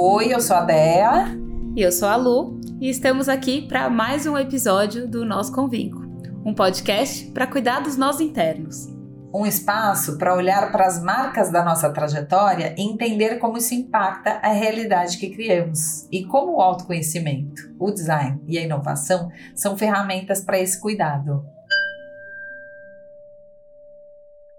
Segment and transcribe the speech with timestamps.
[0.00, 1.36] Oi, eu sou a Dea.
[1.74, 2.60] E eu sou a Lu.
[2.80, 6.06] E estamos aqui para mais um episódio do Nós Convinco
[6.46, 8.86] um podcast para cuidar dos nós internos.
[9.34, 14.38] Um espaço para olhar para as marcas da nossa trajetória e entender como isso impacta
[14.40, 20.40] a realidade que criamos e como o autoconhecimento, o design e a inovação são ferramentas
[20.40, 21.44] para esse cuidado.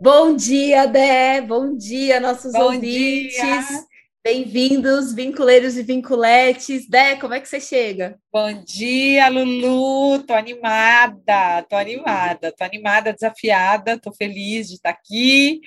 [0.02, 1.40] Bom dia, Dé!
[1.40, 3.38] Bom dia, nossos Bom ouvintes!
[3.38, 3.89] Dia.
[4.22, 6.88] Bem-vindos, vinculeiros e vinculetes.
[6.90, 8.20] Dé, como é que você chega?
[8.32, 10.22] Bom dia, Lulu.
[10.24, 15.62] Tô animada, tô animada, tô animada, desafiada, tô feliz de estar aqui.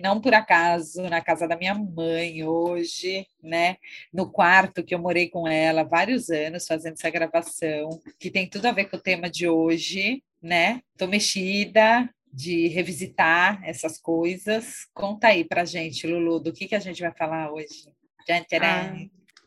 [0.00, 3.76] Não por acaso, na casa da minha mãe hoje, né?
[4.10, 8.66] No quarto que eu morei com ela vários anos fazendo essa gravação, que tem tudo
[8.66, 10.80] a ver com o tema de hoje, né?
[10.96, 14.86] Tô mexida, de revisitar essas coisas.
[14.94, 17.97] Conta aí pra gente, Lulu, do que, que a gente vai falar hoje.
[18.62, 18.94] Ah,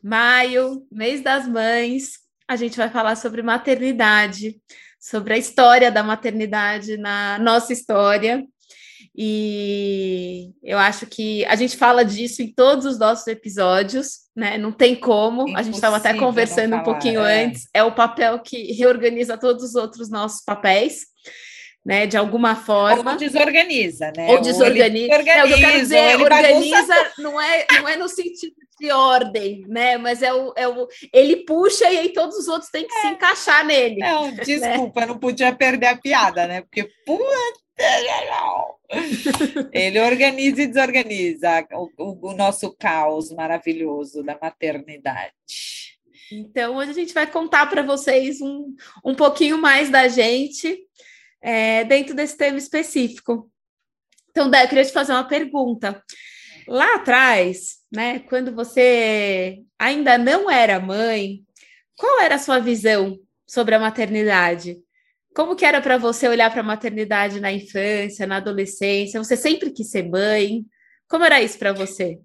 [0.02, 4.56] maio, mês das mães, a gente vai falar sobre maternidade,
[5.00, 8.44] sobre a história da maternidade na nossa história.
[9.14, 14.56] E eu acho que a gente fala disso em todos os nossos episódios, né?
[14.56, 15.42] Não tem como.
[15.42, 17.44] Impossível a gente estava até conversando falar, um pouquinho é.
[17.44, 17.68] antes.
[17.74, 21.12] É o papel que reorganiza todos os outros nossos papéis
[21.84, 22.06] né?
[22.06, 23.12] De alguma forma.
[23.12, 24.28] Ou desorganiza, né?
[24.28, 25.12] Ou desorganiza.
[25.12, 27.12] Ou organiza, é, o que eu quero dizer, organiza bagunça...
[27.18, 29.96] não é, não é no sentido de ordem, né?
[29.96, 33.00] Mas é o, é o ele puxa e aí todos os outros têm que é.
[33.00, 33.98] se encaixar nele.
[33.98, 34.42] Não, né?
[34.44, 35.06] desculpa, né?
[35.06, 36.62] não podia perder a piada, né?
[36.62, 37.60] Porque puta,
[39.72, 45.32] ele organiza e desorganiza o, o, o nosso caos maravilhoso da maternidade.
[46.32, 50.76] Então, hoje a gente vai contar para vocês um, um pouquinho mais da gente
[51.40, 53.48] é, dentro desse tema específico.
[54.30, 56.02] Então, Dé, eu queria te fazer uma pergunta.
[56.66, 61.44] Lá atrás, né, quando você ainda não era mãe,
[61.96, 64.78] qual era a sua visão sobre a maternidade?
[65.34, 69.22] Como que era para você olhar para a maternidade na infância, na adolescência?
[69.22, 70.64] Você sempre quis ser mãe?
[71.08, 72.18] Como era isso para você?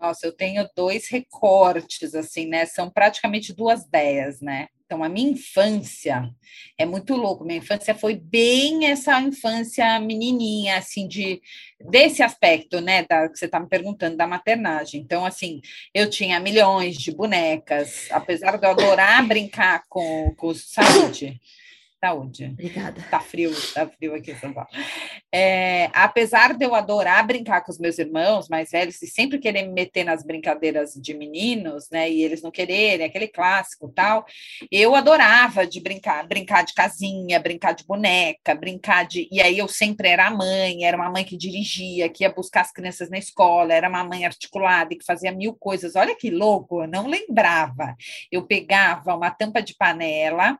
[0.00, 2.66] Nossa, eu tenho dois recortes, assim, né?
[2.66, 4.68] São praticamente duas ideias, né?
[4.86, 6.30] Então, a minha infância
[6.78, 7.44] é muito louco.
[7.44, 11.42] Minha infância foi bem essa infância menininha, assim, de
[11.90, 15.00] desse aspecto, né, da, que você está me perguntando, da maternagem.
[15.00, 15.60] Então, assim,
[15.92, 21.40] eu tinha milhões de bonecas, apesar de eu adorar brincar com, com saúde.
[21.98, 22.46] Saúde.
[22.52, 23.02] Obrigada.
[23.10, 24.68] Tá frio, tá frio aqui em São Paulo.
[25.32, 29.62] É, apesar de eu adorar brincar com os meus irmãos mais velhos e sempre querer
[29.62, 34.24] me meter nas brincadeiras de meninos, né, e eles não quererem, aquele clássico tal,
[34.70, 39.28] eu adorava de brincar, brincar de casinha, brincar de boneca, brincar de.
[39.32, 42.60] E aí eu sempre era a mãe, era uma mãe que dirigia, que ia buscar
[42.60, 45.96] as crianças na escola, era uma mãe articulada e que fazia mil coisas.
[45.96, 47.96] Olha que louco, eu não lembrava.
[48.30, 50.58] Eu pegava uma tampa de panela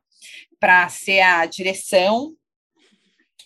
[0.59, 2.35] para ser a direção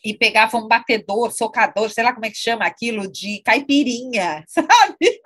[0.03, 5.20] e pegava um batedor, socador, sei lá como é que chama aquilo, de caipirinha, sabe?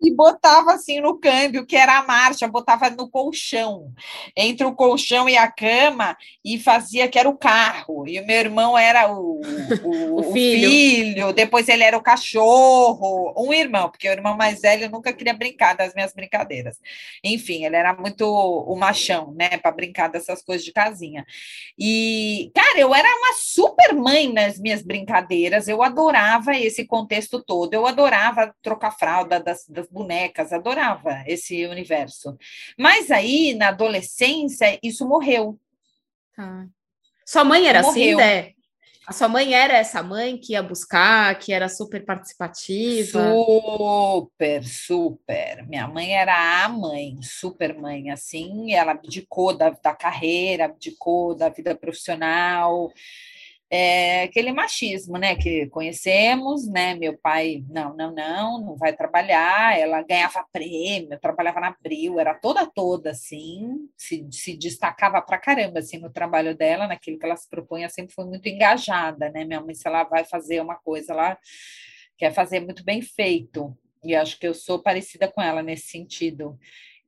[0.00, 3.92] E botava assim no câmbio, que era a marcha, botava no colchão,
[4.36, 8.06] entre o colchão e a cama, e fazia que era o carro.
[8.06, 9.40] E o meu irmão era o,
[9.82, 10.68] o, o, filho.
[10.68, 11.32] o, filho.
[11.32, 15.74] depois ele era o cachorro, um irmão, porque o irmão mais velho nunca queria brincar
[15.74, 16.78] das minhas brincadeiras.
[17.24, 21.24] Enfim, ele era muito o machão, né, para brincar dessas coisas de casinha.
[21.78, 27.72] E, cara, eu era uma super mãe nas minhas brincadeiras, eu adorava esse contexto todo,
[27.72, 32.36] eu adorava trocar fralda das, das bonecas, adorava esse universo.
[32.78, 35.58] Mas aí, na adolescência, isso morreu.
[36.38, 36.66] Ah.
[37.24, 38.18] Sua mãe era assim, morreu.
[38.18, 38.52] assim, né?
[39.06, 43.32] A sua mãe era essa mãe que ia buscar, que era super participativa?
[43.32, 45.64] Super, super.
[45.68, 48.72] Minha mãe era a mãe, super mãe, assim.
[48.72, 52.92] Ela abdicou da, da carreira, abdicou da vida profissional
[53.68, 59.76] é, aquele machismo, né, que conhecemos, né, meu pai, não, não, não, não vai trabalhar,
[59.76, 65.80] ela ganhava prêmio, trabalhava na Abril, era toda, toda, assim, se, se destacava pra caramba,
[65.80, 69.60] assim, no trabalho dela, naquilo que ela se propunha, sempre foi muito engajada, né, minha
[69.60, 71.36] mãe, se ela vai fazer uma coisa, ela
[72.16, 76.56] quer fazer muito bem feito, e acho que eu sou parecida com ela nesse sentido,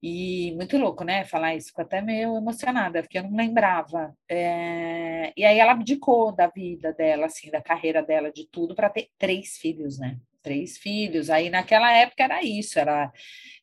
[0.03, 1.25] e muito louco, né?
[1.25, 4.15] Falar isso, fico até meio emocionada, porque eu não lembrava.
[4.29, 5.33] É...
[5.37, 9.09] E aí ela abdicou da vida dela, assim, da carreira dela, de tudo, para ter
[9.19, 10.19] três filhos, né?
[10.43, 11.31] Três filhos.
[11.31, 13.13] Aí naquela época era isso, era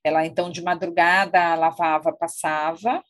[0.04, 3.04] ela então de madrugada lavava, passava,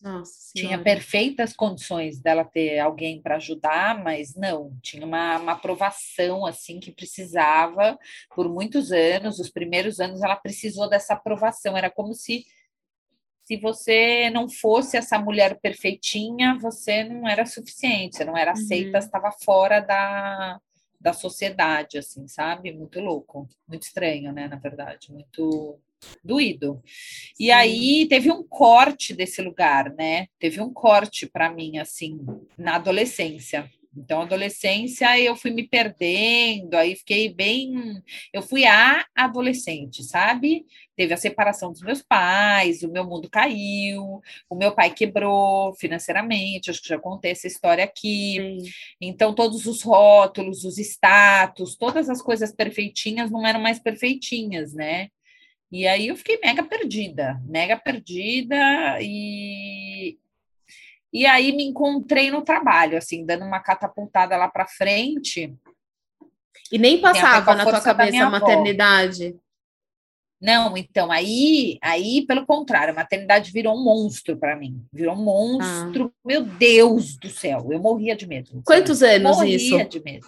[0.00, 6.46] Nossa tinha perfeitas condições dela ter alguém para ajudar, mas não, tinha uma, uma aprovação
[6.46, 7.98] assim que precisava
[8.34, 9.40] por muitos anos.
[9.40, 12.44] Os primeiros anos ela precisou dessa aprovação, era como se
[13.48, 18.98] se você não fosse essa mulher perfeitinha, você não era suficiente, você não era aceita,
[18.98, 19.04] uhum.
[19.04, 20.60] estava fora da,
[21.00, 22.70] da sociedade, assim, sabe?
[22.72, 24.48] Muito louco, muito estranho, né?
[24.48, 25.80] Na verdade, muito
[26.22, 26.82] doído.
[27.38, 27.50] E Sim.
[27.50, 30.26] aí teve um corte desse lugar, né?
[30.38, 32.18] Teve um corte para mim, assim,
[32.56, 33.70] na adolescência.
[33.96, 38.00] Então, adolescência, eu fui me perdendo, aí fiquei bem.
[38.32, 40.64] Eu fui a adolescente, sabe?
[40.94, 46.70] Teve a separação dos meus pais, o meu mundo caiu, o meu pai quebrou financeiramente,
[46.70, 48.36] acho que já contei essa história aqui.
[48.36, 48.70] Sim.
[49.00, 55.08] Então, todos os rótulos, os status, todas as coisas perfeitinhas não eram mais perfeitinhas, né?
[55.70, 58.56] E aí eu fiquei mega perdida, mega perdida
[59.00, 60.18] e
[61.12, 65.54] e aí me encontrei no trabalho, assim, dando uma catapultada lá para frente.
[66.70, 69.28] E nem passava na tua cabeça a maternidade?
[69.28, 69.38] Avó.
[70.40, 74.84] Não, então aí, aí pelo contrário, a maternidade virou um monstro para mim.
[74.92, 76.12] Virou um monstro.
[76.14, 76.20] Ah.
[76.24, 78.62] Meu Deus do céu, eu morria de medo.
[78.64, 79.70] Quantos anos morria isso?
[79.70, 80.26] Morria de medo.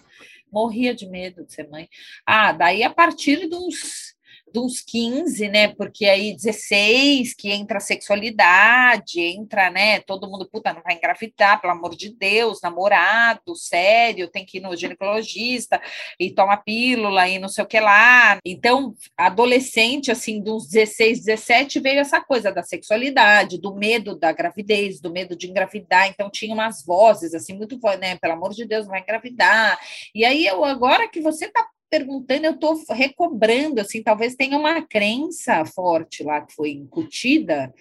[0.51, 1.89] Morria de medo de ser mãe.
[2.27, 4.17] Ah, daí a partir uns
[4.53, 5.69] dos 15, né?
[5.69, 10.01] Porque aí 16 que entra a sexualidade, entra, né?
[10.01, 14.61] Todo mundo, puta, não vai engravidar, pelo amor de Deus, namorado, sério, tem que ir
[14.61, 15.81] no ginecologista
[16.19, 18.39] e toma pílula e não sei o que lá.
[18.45, 25.01] Então, adolescente, assim, dos 16, 17, veio essa coisa da sexualidade, do medo da gravidez,
[25.01, 26.09] do medo de engravidar.
[26.09, 28.17] Então, tinha umas vozes, assim, muito, né?
[28.17, 29.79] Pelo amor de Deus, não vai engravidar.
[30.15, 34.81] E aí, eu, agora que você tá perguntando, eu estou recobrando, assim, talvez tenha uma
[34.81, 37.75] crença forte lá que foi incutida,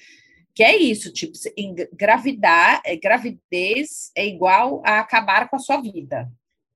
[0.56, 6.30] que é isso, tipo, engravidar, é, gravidez é igual a acabar com a sua vida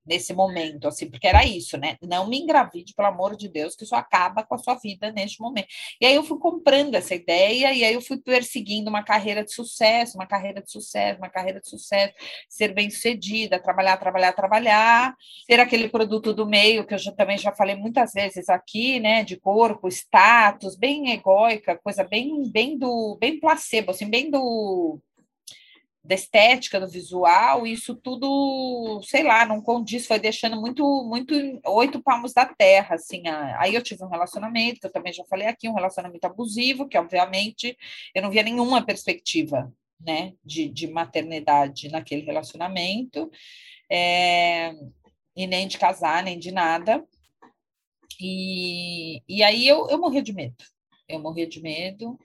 [0.05, 1.97] nesse momento, assim, porque era isso, né?
[2.01, 5.41] Não me engravide, pelo amor de Deus, que isso acaba com a sua vida neste
[5.41, 5.67] momento.
[5.99, 9.53] E aí eu fui comprando essa ideia, e aí eu fui perseguindo uma carreira de
[9.53, 12.13] sucesso, uma carreira de sucesso, uma carreira de sucesso,
[12.49, 15.15] ser bem-sucedida, trabalhar, trabalhar, trabalhar,
[15.45, 19.23] ser aquele produto do meio, que eu já, também já falei muitas vezes aqui, né?
[19.23, 24.99] De corpo, status, bem egóica, coisa bem, bem do, bem placebo, assim, bem do
[26.03, 31.33] da estética, do visual, isso tudo, sei lá, não condiz, foi deixando muito, muito
[31.65, 33.23] oito palmos da terra, assim.
[33.57, 36.97] Aí eu tive um relacionamento, que eu também já falei aqui, um relacionamento abusivo, que
[36.97, 37.77] obviamente
[38.13, 43.31] eu não via nenhuma perspectiva, né, de, de maternidade naquele relacionamento,
[43.89, 44.73] é,
[45.35, 47.01] e nem de casar, nem de nada.
[48.19, 50.63] E, e aí eu, eu morria de medo,
[51.07, 52.19] eu morria de medo,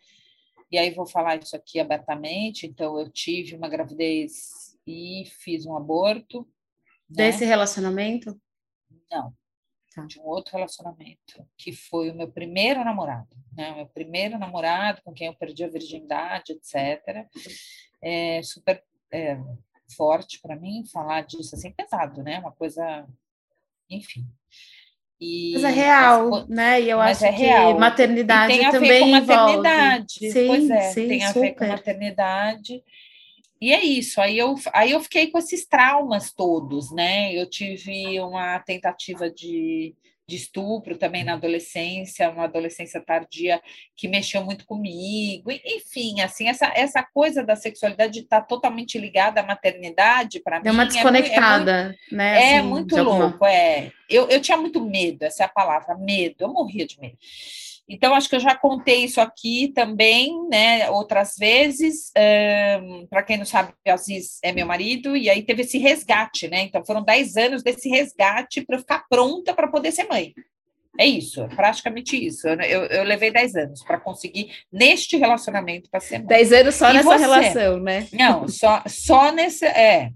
[0.71, 2.67] e aí vou falar isso aqui abertamente.
[2.67, 6.43] Então, eu tive uma gravidez e fiz um aborto.
[7.09, 7.31] Né?
[7.31, 8.39] Desse relacionamento?
[9.11, 9.33] Não.
[9.95, 10.05] Tá.
[10.05, 13.73] De um outro relacionamento, que foi o meu primeiro namorado, né?
[13.73, 17.27] O meu primeiro namorado com quem eu perdi a virgindade, etc.
[18.01, 19.39] É super é,
[19.97, 22.39] forte para mim falar disso, assim, pesado, né?
[22.39, 23.09] Uma coisa,
[23.89, 24.27] enfim.
[25.21, 26.81] E, mas é real, mas, né?
[26.81, 27.75] E eu acho é real.
[27.75, 30.15] que maternidade e tem a também ver com maternidade.
[30.23, 30.33] Envolve.
[30.33, 31.41] Sim, pois é, sim, tem a super.
[31.41, 32.85] ver com maternidade.
[33.61, 37.35] E é isso, aí eu, aí eu fiquei com esses traumas todos, né?
[37.35, 39.97] Eu tive uma tentativa de
[40.29, 43.61] de estupro também na adolescência, uma adolescência tardia
[43.97, 45.51] que mexeu muito comigo.
[45.51, 50.69] Enfim, assim, essa, essa coisa da sexualidade está totalmente ligada à maternidade, para mim.
[50.69, 52.43] É uma desconectada, é muito, né?
[52.43, 53.51] É assim, muito louco, alguma...
[53.51, 53.91] é.
[54.09, 57.17] Eu, eu tinha muito medo, essa é a palavra, medo, eu morria de medo.
[57.89, 62.13] Então, acho que eu já contei isso aqui também, né, outras vezes.
[62.83, 66.49] Um, Para quem não sabe, o Aziz é meu marido, e aí teve esse resgate,
[66.49, 66.63] né?
[66.63, 70.35] Então, foram 10 anos desse resgate para eu ficar pronta para poder ser mãe.
[70.99, 72.47] É isso, praticamente isso.
[72.49, 76.27] Eu, eu levei 10 anos para conseguir, neste relacionamento, para ser mãe.
[76.27, 77.19] 10 anos só e nessa você?
[77.19, 78.09] relação, né?
[78.13, 79.65] Não, só, só nesse.
[79.65, 80.11] É,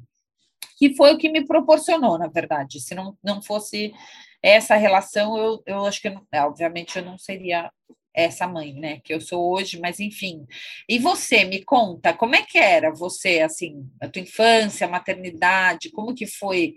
[0.77, 2.81] que foi o que me proporcionou, na verdade.
[2.81, 3.93] Se não, não fosse
[4.43, 7.71] essa relação, eu, eu acho que, é, obviamente, eu não seria
[8.15, 10.47] essa mãe, né, que eu sou hoje, mas enfim.
[10.89, 15.91] E você, me conta, como é que era você, assim, a tua infância, a maternidade,
[15.91, 16.75] como que foi?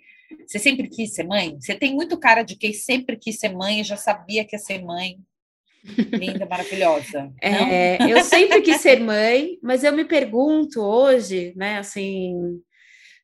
[0.48, 1.58] Você sempre quis ser mãe?
[1.60, 4.84] Você tem muito cara de quem sempre quis ser mãe já sabia que ia ser
[4.84, 5.18] mãe.
[5.84, 7.32] Linda, maravilhosa.
[7.42, 12.34] É, eu sempre quis ser mãe, mas eu me pergunto hoje, né, assim,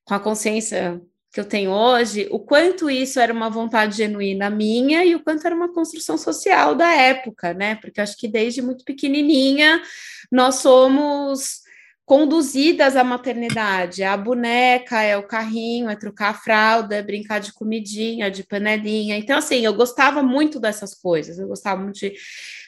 [0.04, 5.06] com a consciência que eu tenho hoje, o quanto isso era uma vontade genuína minha
[5.06, 7.76] e o quanto era uma construção social da época, né?
[7.76, 9.82] Porque acho que desde muito pequenininha
[10.30, 11.62] nós somos
[12.06, 14.04] conduzidas à maternidade.
[14.04, 19.18] A boneca, é o carrinho, é trocar a fralda, é brincar de comidinha, de panelinha.
[19.18, 21.40] Então, assim, eu gostava muito dessas coisas.
[21.40, 22.14] Eu gostava muito de,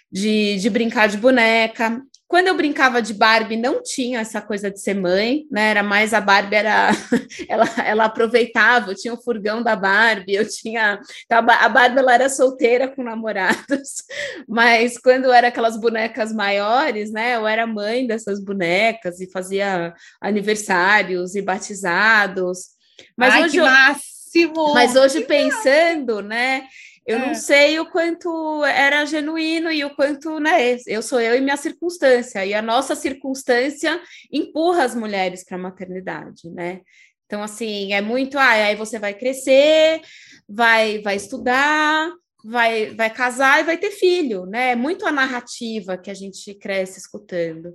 [0.09, 2.01] de, de brincar de boneca.
[2.27, 5.69] Quando eu brincava de Barbie, não tinha essa coisa de ser mãe, né?
[5.69, 6.89] Era mais a Barbie, era
[7.47, 10.99] ela, ela aproveitava, eu tinha o furgão da Barbie, eu tinha.
[11.25, 14.03] Então a Barbie ela era solteira com namorados,
[14.47, 17.35] mas quando era aquelas bonecas maiores, né?
[17.35, 22.73] Eu era mãe dessas bonecas e fazia aniversários e batizados.
[23.17, 23.59] Mas Ai, hoje.
[23.59, 24.73] máximo!
[24.73, 26.63] Mas hoje, pensando, né?
[27.05, 27.27] Eu é.
[27.27, 30.77] não sei o quanto era genuíno e o quanto, né?
[30.87, 35.61] Eu sou eu e minha circunstância, e a nossa circunstância empurra as mulheres para a
[35.61, 36.81] maternidade, né?
[37.25, 40.01] Então, assim, é muito, ah, aí você vai crescer,
[40.47, 42.11] vai, vai estudar,
[42.43, 44.71] vai, vai casar e vai ter filho, né?
[44.71, 47.73] É muito a narrativa que a gente cresce escutando.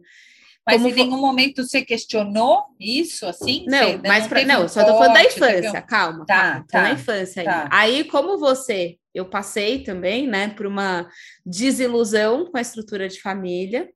[0.68, 3.64] Mas Como em nenhum momento você questionou isso, assim?
[3.66, 7.42] Não, mas pra, não, só tô falando da infância, calma, tá, calma, tá, na infância
[7.42, 7.70] tá.
[7.72, 11.08] Aí, como você, eu passei também, né, por uma
[11.46, 13.88] desilusão com a estrutura de família,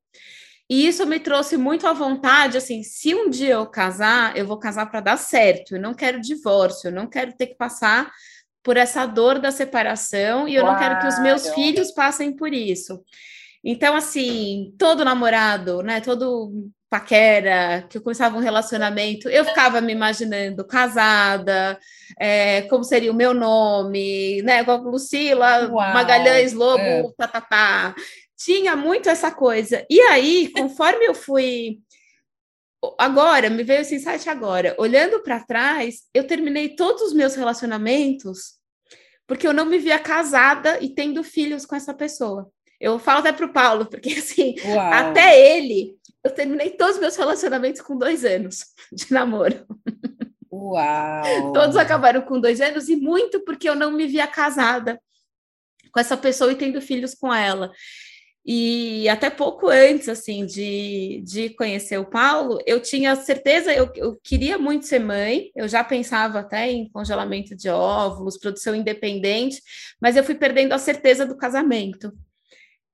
[0.66, 4.58] e isso me trouxe muito à vontade, assim, se um dia eu casar, eu vou
[4.58, 8.10] casar para dar certo, eu não quero divórcio, eu não quero ter que passar
[8.62, 10.72] por essa dor da separação, e eu claro.
[10.72, 13.04] não quero que os meus filhos passem por isso.
[13.64, 16.00] Então, assim, todo namorado, né?
[16.00, 21.78] Todo paquera, que eu começava um relacionamento, eu ficava me imaginando casada,
[22.20, 24.60] é, como seria o meu nome, né?
[24.60, 27.04] A Lucila, Uau, Magalhães Lobo, é.
[27.16, 27.94] tá, tá, tá.
[28.36, 29.86] Tinha muito essa coisa.
[29.88, 31.78] E aí, conforme eu fui.
[32.98, 34.74] Agora, me veio esse insight agora.
[34.76, 38.60] Olhando para trás, eu terminei todos os meus relacionamentos
[39.26, 42.50] porque eu não me via casada e tendo filhos com essa pessoa.
[42.82, 44.92] Eu falo até para o Paulo, porque assim, Uau.
[44.92, 49.64] até ele, eu terminei todos os meus relacionamentos com dois anos de namoro.
[50.50, 51.52] Uau!
[51.52, 55.00] Todos acabaram com dois anos, e muito porque eu não me via casada
[55.92, 57.70] com essa pessoa e tendo filhos com ela.
[58.44, 64.18] E até pouco antes, assim, de, de conhecer o Paulo, eu tinha certeza, eu, eu
[64.24, 69.62] queria muito ser mãe, eu já pensava até em congelamento de óvulos, produção independente,
[70.00, 72.12] mas eu fui perdendo a certeza do casamento.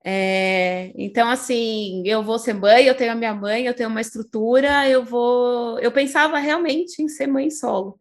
[0.05, 4.01] É, então, assim, eu vou ser mãe, eu tenho a minha mãe, eu tenho uma
[4.01, 5.79] estrutura, eu vou.
[5.81, 7.99] Eu pensava realmente em ser mãe solo.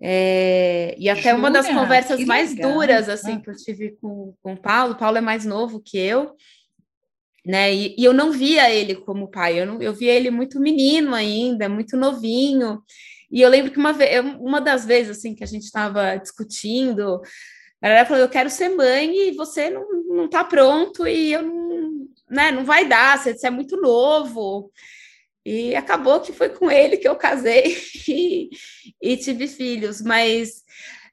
[0.00, 1.36] É, e até Jura?
[1.36, 3.40] uma das conversas mais duras assim ah.
[3.40, 6.36] que eu tive com, com o Paulo, o Paulo é mais novo que eu,
[7.44, 7.74] né?
[7.74, 11.14] E, e eu não via ele como pai, eu, não, eu via ele muito menino
[11.14, 12.80] ainda, muito novinho.
[13.30, 17.20] E eu lembro que uma, vez, uma das vezes assim que a gente estava discutindo,
[17.80, 21.42] a galera falou: eu quero ser mãe e você não, não tá pronto e eu
[21.42, 24.70] não, né, não vai dar, você, você é muito novo.
[25.44, 28.50] E acabou que foi com ele que eu casei e,
[29.00, 30.62] e tive filhos, mas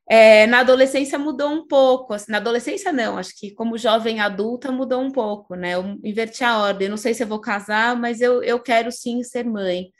[0.09, 2.13] é, na adolescência mudou um pouco.
[2.13, 5.75] Assim, na adolescência, não, acho que como jovem adulta mudou um pouco, né?
[5.75, 6.89] Eu inverti a ordem.
[6.89, 9.91] Não sei se eu vou casar, mas eu, eu quero sim ser mãe.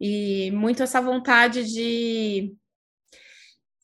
[0.00, 2.54] E muito essa vontade de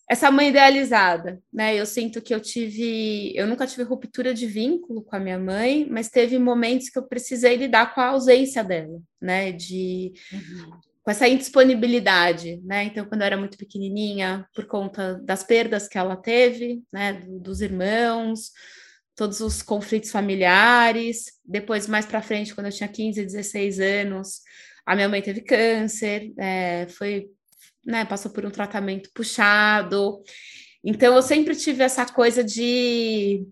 [0.08, 1.74] essa mãe idealizada, né?
[1.74, 5.86] Eu sinto que eu tive, eu nunca tive ruptura de vínculo com a minha mãe,
[5.90, 9.50] mas teve momentos que eu precisei lidar com a ausência dela, né?
[9.50, 10.70] De uhum.
[11.02, 12.84] com essa indisponibilidade, né?
[12.84, 17.24] Então, quando eu era muito pequenininha, por conta das perdas que ela teve, né?
[17.26, 18.52] Dos irmãos,
[19.16, 21.32] todos os conflitos familiares.
[21.44, 24.40] Depois, mais para frente, quando eu tinha 15, 16 anos,
[24.86, 27.28] a minha mãe teve câncer, é, foi
[27.86, 30.22] né, passou por um tratamento puxado.
[30.84, 33.46] Então eu sempre tive essa coisa de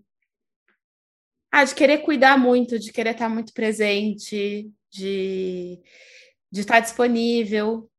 [1.51, 5.79] ah, de querer cuidar muito, de querer estar muito presente, de,
[6.51, 7.89] de estar disponível.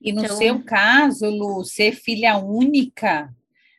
[0.00, 0.36] E no então...
[0.36, 3.32] seu caso, Lu, ser filha única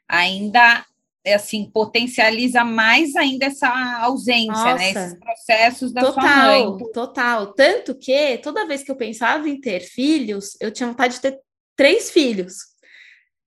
[0.08, 0.86] ainda
[1.26, 3.70] é assim potencializa mais ainda essa
[4.02, 4.90] ausência, né, Nossa, né?
[4.92, 6.92] Esses processos da total, sua mãe.
[6.94, 11.22] Total, tanto que toda vez que eu pensava em ter filhos, eu tinha vontade de
[11.22, 11.38] ter
[11.80, 12.56] três filhos.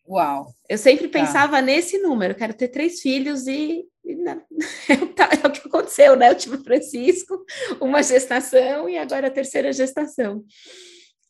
[0.09, 0.55] Uau!
[0.67, 1.21] Eu sempre tá.
[1.21, 1.63] pensava tá.
[1.63, 4.17] nesse número, quero ter três filhos e, e
[5.15, 6.31] tá, é o que aconteceu, né?
[6.31, 7.45] Eu tive o Francisco,
[7.79, 10.43] uma gestação e agora a terceira gestação.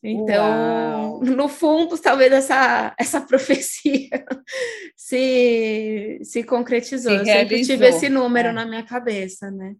[0.01, 1.23] Então, Uau.
[1.25, 4.23] no fundo, talvez essa, essa profecia
[4.95, 7.11] se, se concretizou.
[7.11, 8.53] Se eu sempre tive esse número é.
[8.53, 9.75] na minha cabeça, né?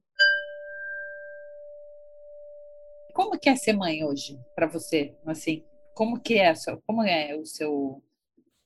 [3.14, 5.64] Como que é ser mãe hoje para você, assim?
[5.94, 6.54] Como que é,
[6.86, 8.02] como é o seu,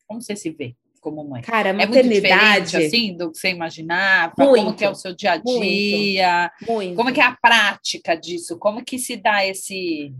[0.07, 1.41] como você se vê como mãe?
[1.41, 4.34] Cara, maternidade, é muito assim, do que você imaginava?
[4.38, 6.51] Muito, como que é o seu dia a dia?
[6.62, 6.96] Muito, muito.
[6.96, 8.57] Como que é a prática disso?
[8.57, 10.13] Como que se dá esse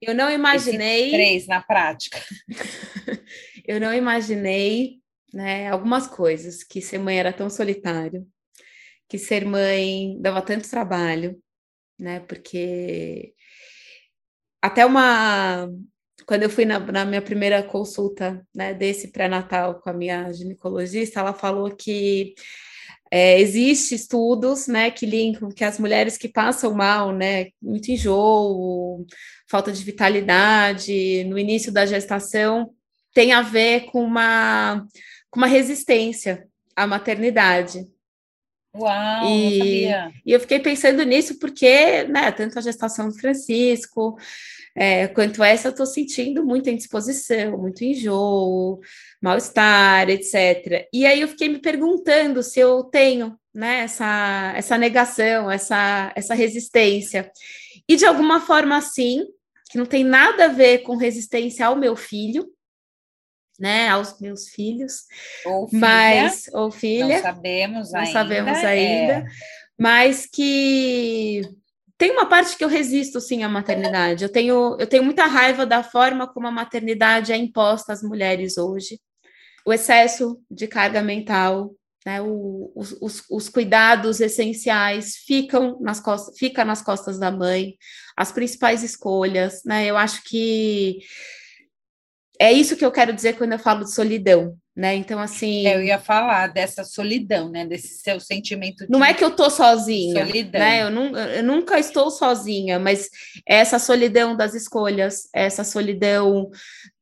[0.00, 1.10] Eu não imaginei.
[1.10, 2.20] três na prática.
[3.66, 5.00] eu não imaginei,
[5.32, 8.26] né, algumas coisas, que ser mãe era tão solitário,
[9.08, 11.38] que ser mãe dava tanto trabalho,
[11.98, 12.20] né?
[12.20, 13.34] Porque
[14.60, 15.68] até uma
[16.26, 21.20] quando eu fui na, na minha primeira consulta né, desse pré-natal com a minha ginecologista,
[21.20, 22.34] ela falou que
[23.10, 29.06] é, existe estudos, né, que linkam que as mulheres que passam mal, né, muito enjoo,
[29.48, 32.70] falta de vitalidade no início da gestação,
[33.12, 34.84] tem a ver com uma,
[35.30, 37.86] com uma resistência à maternidade.
[38.76, 39.86] Uau, e,
[40.26, 44.16] e eu fiquei pensando nisso porque, né, tanto a gestação do Francisco,
[44.74, 48.80] é, quanto essa, eu estou sentindo muita indisposição, muito enjoo,
[49.22, 50.88] mal-estar, etc.
[50.92, 56.34] E aí eu fiquei me perguntando se eu tenho né, essa, essa negação, essa, essa
[56.34, 57.30] resistência.
[57.88, 59.24] E de alguma forma, sim,
[59.70, 62.52] que não tem nada a ver com resistência ao meu filho,
[63.58, 65.04] né, aos meus filhos,
[65.46, 69.26] ou filha, mas ou filha, não sabemos não ainda, sabemos ainda, é.
[69.78, 71.42] mas que
[72.04, 74.24] tem uma parte que eu resisto sim à maternidade.
[74.24, 78.58] Eu tenho, eu tenho muita raiva da forma como a maternidade é imposta às mulheres
[78.58, 79.00] hoje.
[79.64, 86.36] O excesso de carga mental, né, o, os, os, os, cuidados essenciais ficam nas costas,
[86.38, 87.74] fica nas costas da mãe,
[88.14, 89.86] as principais escolhas, né?
[89.86, 90.98] Eu acho que
[92.38, 94.96] é isso que eu quero dizer quando eu falo de solidão, né?
[94.96, 95.66] Então, assim.
[95.66, 97.64] Eu ia falar dessa solidão, né?
[97.64, 98.84] Desse seu sentimento.
[98.84, 100.60] De não é que eu tô sozinha, solidão.
[100.60, 100.82] né?
[100.82, 103.08] Eu, não, eu nunca estou sozinha, mas
[103.46, 106.50] essa solidão das escolhas, essa solidão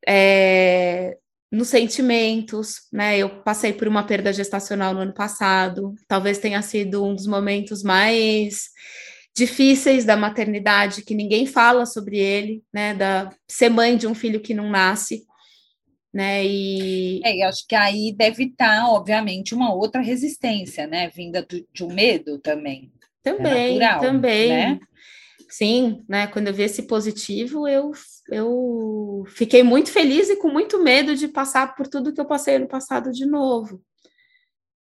[0.06, 1.16] é,
[1.50, 3.16] nos sentimentos, né?
[3.18, 7.82] Eu passei por uma perda gestacional no ano passado, talvez tenha sido um dos momentos
[7.82, 8.70] mais
[9.34, 12.92] difíceis da maternidade, que ninguém fala sobre ele, né?
[12.94, 15.24] Da ser mãe de um filho que não nasce,
[16.12, 16.44] né?
[16.44, 21.08] E é, acho que aí deve estar, obviamente, uma outra resistência, né?
[21.08, 22.92] Vinda do, de um medo também.
[23.22, 24.48] Também, é natural, também.
[24.48, 24.80] Né?
[25.48, 26.26] Sim, né?
[26.26, 27.92] Quando eu vi esse positivo, eu,
[28.30, 32.56] eu fiquei muito feliz e com muito medo de passar por tudo que eu passei
[32.56, 33.80] ano passado de novo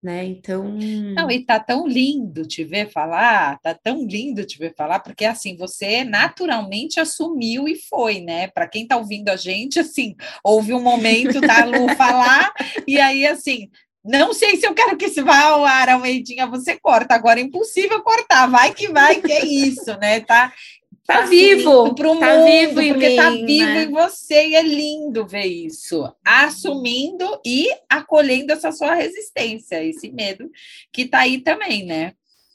[0.03, 0.25] né?
[0.25, 0.77] Então.
[1.15, 5.25] Não, e tá tão lindo te ver falar, tá tão lindo te ver falar, porque
[5.25, 8.49] assim, você naturalmente assumiu e foi, né?
[8.49, 12.53] Para quem tá ouvindo a gente, assim, houve um momento da Lu falar,
[12.87, 13.69] e aí, assim,
[14.03, 17.15] não sei se eu quero que isso vá ao ar, Almeidinha, você corta.
[17.15, 18.47] Agora é impossível cortar.
[18.47, 20.21] Vai que vai, que é isso, né?
[20.21, 20.51] Tá,
[21.11, 23.83] Tá, tá vivo, para o tá mundo, vivo porque mim, tá vivo né?
[23.83, 30.49] em você e é lindo ver isso, assumindo e acolhendo essa sua resistência, esse medo
[30.93, 32.15] que tá aí também, né?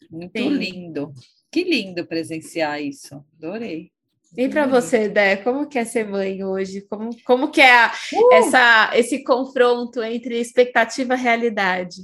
[0.10, 0.50] Muito Sim.
[0.50, 1.12] lindo.
[1.52, 3.22] Que lindo presenciar isso.
[3.38, 3.92] Adorei.
[4.38, 6.82] E para você, Dé, como que é ser mãe hoje?
[6.82, 8.34] Como, como que é a, uh!
[8.34, 12.04] essa, esse confronto entre expectativa e realidade?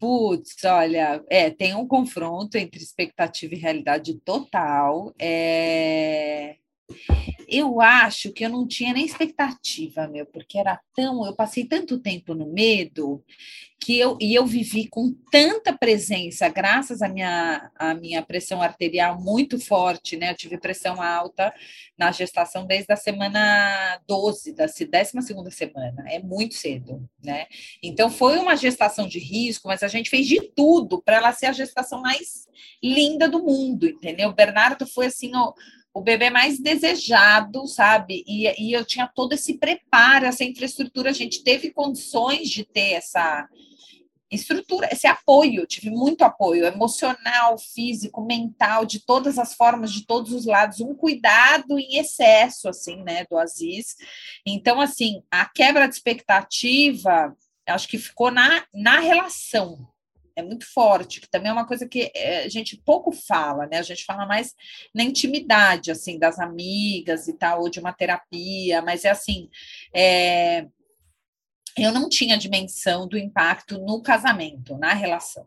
[0.00, 5.14] Putz, olha, é, tem um confronto entre expectativa e realidade total.
[5.18, 6.56] É...
[7.48, 11.26] Eu acho que eu não tinha nem expectativa, meu, porque era tão.
[11.26, 13.24] Eu passei tanto tempo no medo
[13.80, 19.18] que eu e eu vivi com tanta presença, graças à minha, à minha pressão arterial
[19.18, 20.30] muito forte, né?
[20.30, 21.52] Eu tive pressão alta
[21.96, 27.46] na gestação desde a semana 12, da 12 segunda semana, é muito cedo, né?
[27.82, 31.46] Então foi uma gestação de risco, mas a gente fez de tudo para ela ser
[31.46, 32.48] a gestação mais
[32.82, 34.28] linda do mundo, entendeu?
[34.28, 35.54] O Bernardo foi assim, ó,
[35.92, 38.24] o bebê mais desejado, sabe?
[38.26, 42.92] E, e eu tinha todo esse preparo, essa infraestrutura, a gente teve condições de ter
[42.92, 43.48] essa
[44.30, 50.32] estrutura, esse apoio, tive muito apoio emocional, físico, mental, de todas as formas, de todos
[50.32, 53.96] os lados, um cuidado em excesso, assim, né, do Aziz.
[54.46, 59.88] Então, assim, a quebra de expectativa, acho que ficou na, na relação,
[60.40, 63.78] é muito forte, que também é uma coisa que eh, a gente pouco fala, né?
[63.78, 64.54] A gente fala mais
[64.94, 69.48] na intimidade, assim, das amigas e tal, ou de uma terapia, mas é assim,
[69.94, 70.66] é,
[71.76, 75.46] eu não tinha dimensão do impacto no casamento, na relação.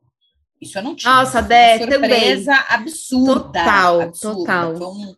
[0.62, 1.13] Isso eu não tinha.
[1.13, 2.65] Nossa, Dé, surpresa também.
[2.69, 3.60] absurda.
[3.60, 4.39] Total, absurda.
[4.39, 4.77] total.
[4.77, 5.15] Foi um,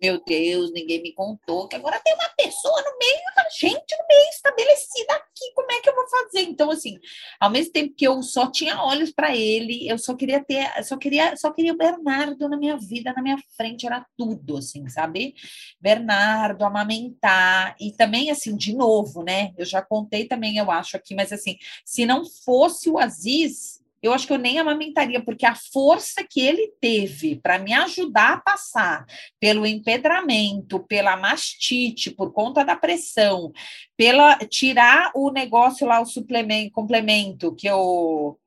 [0.00, 4.06] meu Deus, ninguém me contou que agora tem uma pessoa no meio da gente, no
[4.08, 6.42] meio estabelecida aqui, como é que eu vou fazer?
[6.42, 6.98] Então, assim,
[7.40, 10.96] ao mesmo tempo que eu só tinha olhos para ele, eu só queria ter, só
[10.96, 15.34] queria, só queria o Bernardo na minha vida, na minha frente, era tudo, assim, sabe?
[15.80, 19.52] Bernardo, amamentar, e também, assim, de novo, né?
[19.56, 24.12] Eu já contei também, eu acho aqui, mas assim, se não fosse o Aziz, eu
[24.12, 28.40] acho que eu nem amamentaria, porque a força que ele teve para me ajudar a
[28.40, 29.06] passar
[29.40, 33.52] pelo empedramento, pela mastite, por conta da pressão,
[33.96, 38.38] pela tirar o negócio lá, o suplemento, complemento que eu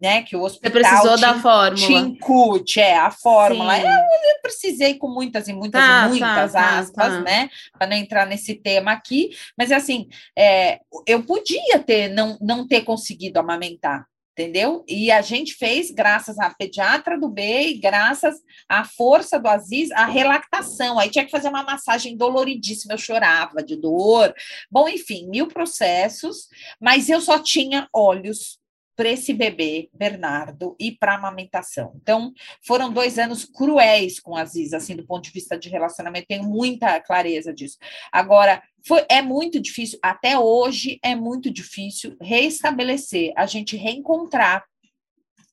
[0.00, 0.22] né?
[0.22, 1.74] Que o hospital Você precisou da fórmula.
[1.74, 3.78] Te incute, é, a fórmula.
[3.78, 7.48] Eu, eu, precisei com muitas e muitas tá, e tá, muitas tá, aspas, tá, né?
[7.72, 10.06] Para não entrar nesse tema aqui, mas assim,
[10.38, 14.06] é, eu podia ter não, não ter conseguido amamentar.
[14.38, 14.84] Entendeu?
[14.86, 18.36] E a gente fez, graças à pediatra do B graças
[18.68, 20.98] à força do Aziz, a relactação.
[20.98, 24.34] Aí tinha que fazer uma massagem doloridíssima, eu chorava de dor.
[24.70, 28.58] Bom, enfim, mil processos, mas eu só tinha olhos
[28.96, 31.92] para esse bebê, Bernardo, e para a amamentação.
[32.02, 32.32] Então,
[32.66, 36.44] foram dois anos cruéis com a Aziz, assim, do ponto de vista de relacionamento, tenho
[36.44, 37.76] muita clareza disso.
[38.10, 44.64] Agora, foi, é muito difícil, até hoje é muito difícil reestabelecer, a gente reencontrar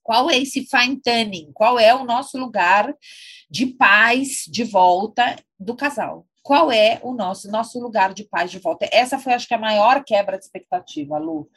[0.02, 2.94] qual é esse fine tuning, qual é o nosso lugar
[3.50, 8.60] de paz de volta do casal qual é o nosso nosso lugar de paz de
[8.60, 8.88] volta.
[8.92, 11.50] Essa foi, acho que, a maior quebra de expectativa, Lu.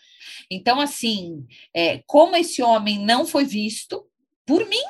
[0.49, 1.45] Então, assim,
[1.75, 4.07] é, como esse homem não foi visto,
[4.47, 4.83] por mim,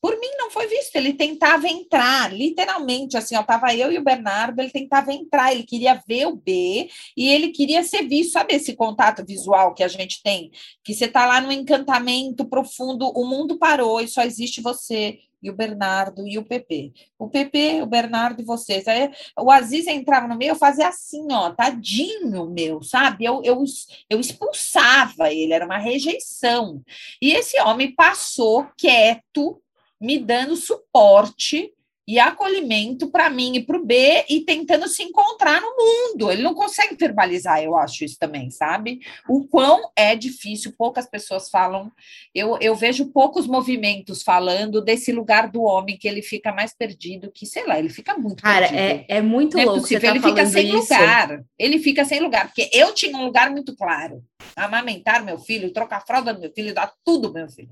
[0.00, 0.94] por mim não foi visto.
[0.94, 5.64] Ele tentava entrar, literalmente, assim, ó, tava eu e o Bernardo, ele tentava entrar, ele
[5.64, 8.32] queria ver o B e ele queria ser visto.
[8.32, 10.52] Sabe esse contato visual que a gente tem?
[10.84, 15.50] Que você tá lá no encantamento profundo, o mundo parou e só existe você e
[15.50, 16.92] o Bernardo e o PP.
[17.18, 18.86] O PP, o Bernardo e vocês.
[18.86, 23.24] Aí o Aziz entrava no meio, eu fazia assim, ó, tadinho meu, sabe?
[23.24, 23.62] Eu, eu,
[24.08, 26.82] eu expulsava ele, era uma rejeição.
[27.20, 29.60] E esse homem passou quieto,
[30.00, 31.72] me dando suporte
[32.06, 36.30] e acolhimento para mim e para o B e tentando se encontrar no mundo.
[36.30, 39.00] Ele não consegue verbalizar, eu acho isso também, sabe?
[39.28, 41.92] O quão é difícil, poucas pessoas falam.
[42.34, 47.30] Eu, eu vejo poucos movimentos falando desse lugar do homem que ele fica mais perdido,
[47.30, 49.04] que sei lá, ele fica muito Cara, perdido.
[49.08, 49.94] é, é muito não é louco.
[49.94, 50.92] É tá ele fica sem isso.
[50.92, 51.44] lugar.
[51.58, 54.24] Ele fica sem lugar, porque eu tinha um lugar muito claro.
[54.56, 57.70] Amamentar meu filho, trocar a fralda do meu filho, dar tudo meu filho.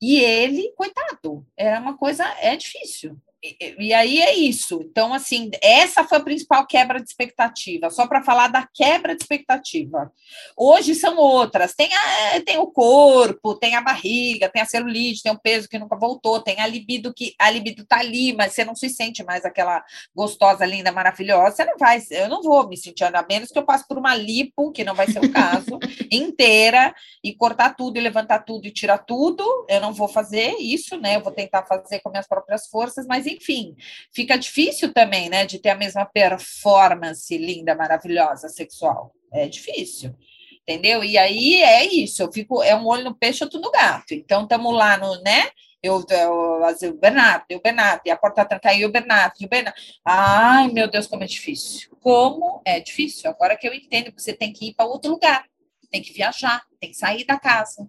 [0.00, 3.18] E ele, coitado, era uma coisa, é difícil.
[3.42, 4.80] E, e aí é isso.
[4.82, 9.22] Então, assim, essa foi a principal quebra de expectativa, só para falar da quebra de
[9.22, 10.10] expectativa.
[10.56, 11.74] Hoje são outras.
[11.74, 15.78] Tem, a, tem o corpo, tem a barriga, tem a celulite, tem o peso que
[15.78, 19.22] nunca voltou, tem a libido que a libido tá ali, mas você não se sente
[19.22, 21.56] mais aquela gostosa, linda, maravilhosa.
[21.56, 24.14] Você não vai, eu não vou me sentir, a menos que eu passe por uma
[24.14, 25.78] lipo, que não vai ser o caso,
[26.10, 29.44] inteira, e cortar tudo, e levantar tudo e tirar tudo.
[29.68, 31.16] Eu não vou fazer isso, né?
[31.16, 33.76] Eu vou tentar fazer com minhas próprias forças, mas enfim,
[34.12, 39.12] fica difícil também, né, de ter a mesma performance linda, maravilhosa, sexual.
[39.32, 40.14] É difícil.
[40.62, 41.04] Entendeu?
[41.04, 44.14] E aí é isso, eu fico, é um olho no peixe, outro no gato.
[44.14, 45.48] Então, estamos lá no, né?
[45.80, 49.48] Eu, eu, o Bernardo, o Bernardo, e a porta tranca, e o Bernardo, e o
[49.48, 49.78] Bernardo.
[50.04, 51.96] Ai, meu Deus, como é difícil.
[52.00, 53.30] Como é difícil.
[53.30, 55.44] Agora que eu entendo que você tem que ir para outro lugar,
[55.88, 57.88] tem que viajar, tem que sair da casa,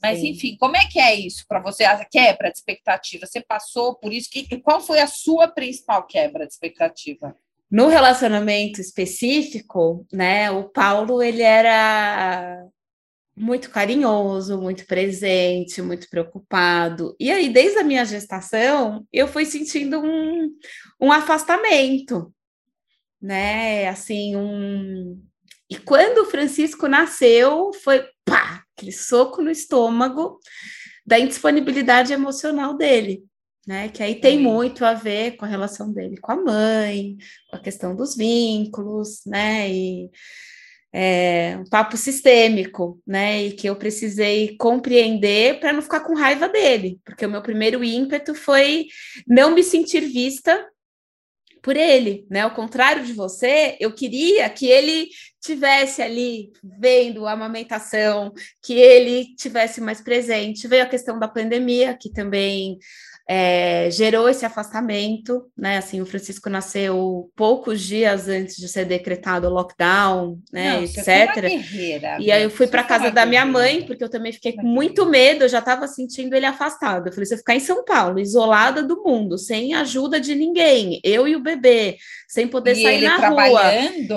[0.00, 0.28] mas, Sim.
[0.28, 1.84] enfim, como é que é isso para você?
[1.84, 3.26] A quebra de expectativa?
[3.26, 4.30] Você passou por isso?
[4.30, 7.34] Que, qual foi a sua principal quebra de expectativa?
[7.70, 12.64] No relacionamento específico, né, o Paulo, ele era
[13.38, 17.14] muito carinhoso, muito presente, muito preocupado.
[17.18, 20.48] E aí, desde a minha gestação, eu fui sentindo um,
[21.00, 22.32] um afastamento,
[23.20, 23.88] né?
[23.88, 25.22] Assim, um.
[25.70, 30.38] E quando o Francisco nasceu, foi pá, aquele soco no estômago
[31.04, 33.24] da indisponibilidade emocional dele,
[33.66, 33.88] né?
[33.88, 37.16] Que aí tem muito a ver com a relação dele com a mãe,
[37.50, 39.68] com a questão dos vínculos, né?
[39.68, 40.10] E
[40.92, 43.42] é, um papo sistêmico, né?
[43.44, 47.82] E que eu precisei compreender para não ficar com raiva dele, porque o meu primeiro
[47.82, 48.86] ímpeto foi
[49.26, 50.64] não me sentir vista
[51.68, 52.40] por ele, né?
[52.40, 56.50] Ao contrário de você, eu queria que ele tivesse ali
[56.80, 60.66] vendo a amamentação, que ele tivesse mais presente.
[60.66, 62.78] Veio a questão da pandemia, que também
[63.30, 65.76] é, gerou esse afastamento, né?
[65.76, 70.76] Assim, o Francisco nasceu poucos dias antes de ser decretado o lockdown, né?
[70.76, 71.04] Não, etc.
[72.20, 75.04] E aí eu fui para casa da minha mãe, porque eu também fiquei com muito
[75.04, 77.08] medo, eu já estava sentindo ele afastado.
[77.08, 81.28] Eu falei: você ficar em São Paulo, isolada do mundo, sem ajuda de ninguém, eu
[81.28, 83.72] e o bebê, sem poder e sair na rua.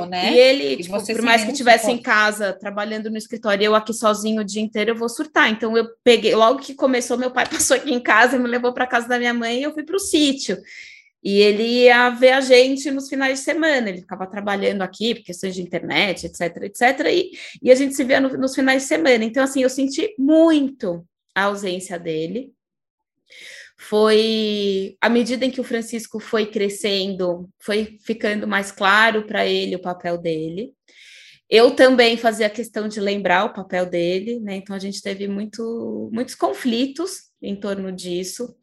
[0.06, 0.32] né?
[0.34, 3.93] E ele, e tipo, por mais que estivesse em casa, trabalhando no escritório, eu aqui
[3.93, 5.50] sozinho o dia inteiro, eu vou surtar.
[5.50, 8.74] Então eu peguei, logo que começou, meu pai passou aqui em casa e me levou
[8.74, 10.57] para casa casa da minha mãe e eu fui para o sítio.
[11.23, 15.23] E ele ia ver a gente nos finais de semana, ele ficava trabalhando aqui, por
[15.23, 18.87] questões de internet, etc, etc, e, e a gente se via no, nos finais de
[18.87, 19.23] semana.
[19.23, 22.51] Então, assim, eu senti muito a ausência dele.
[23.77, 29.75] Foi à medida em que o Francisco foi crescendo, foi ficando mais claro para ele
[29.75, 30.73] o papel dele.
[31.49, 34.55] Eu também fazia questão de lembrar o papel dele, né?
[34.55, 38.55] Então a gente teve muito, muitos conflitos em torno disso,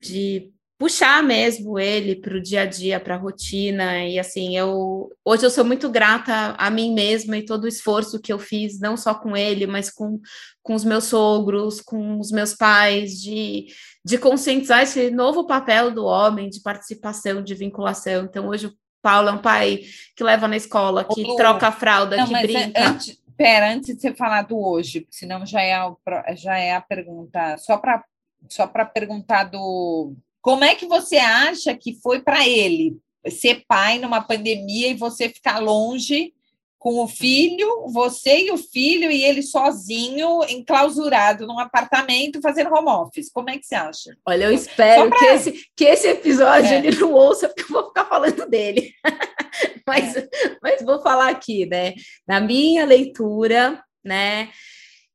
[0.00, 4.04] de puxar mesmo ele para o dia a dia, para a rotina.
[4.06, 8.20] E assim, eu hoje eu sou muito grata a mim mesma e todo o esforço
[8.20, 10.20] que eu fiz, não só com ele, mas com,
[10.62, 13.66] com os meus sogros, com os meus pais, de,
[14.04, 18.24] de conscientizar esse novo papel do homem, de participação, de vinculação.
[18.24, 19.80] Então, hoje o Paulo é um pai
[20.16, 22.88] que leva na escola, que Ô, troca a fralda, não, que é brinca.
[22.88, 25.94] Antes, pera, antes de você falar do hoje, senão já é a,
[26.36, 28.04] já é a pergunta, só para
[28.48, 32.96] só para perguntar do como é que você acha que foi para ele
[33.28, 36.32] ser pai numa pandemia e você ficar longe
[36.78, 42.88] com o filho, você e o filho, e ele sozinho, enclausurado num apartamento, fazendo home
[42.88, 43.32] office.
[43.32, 44.16] Como é que você acha?
[44.24, 45.18] Olha, eu espero pra...
[45.18, 46.78] que, esse, que esse episódio é.
[46.78, 48.92] ele não ouça, porque eu vou ficar falando dele.
[49.86, 50.28] mas, é.
[50.62, 51.94] mas vou falar aqui, né?
[52.26, 54.48] Na minha leitura, né?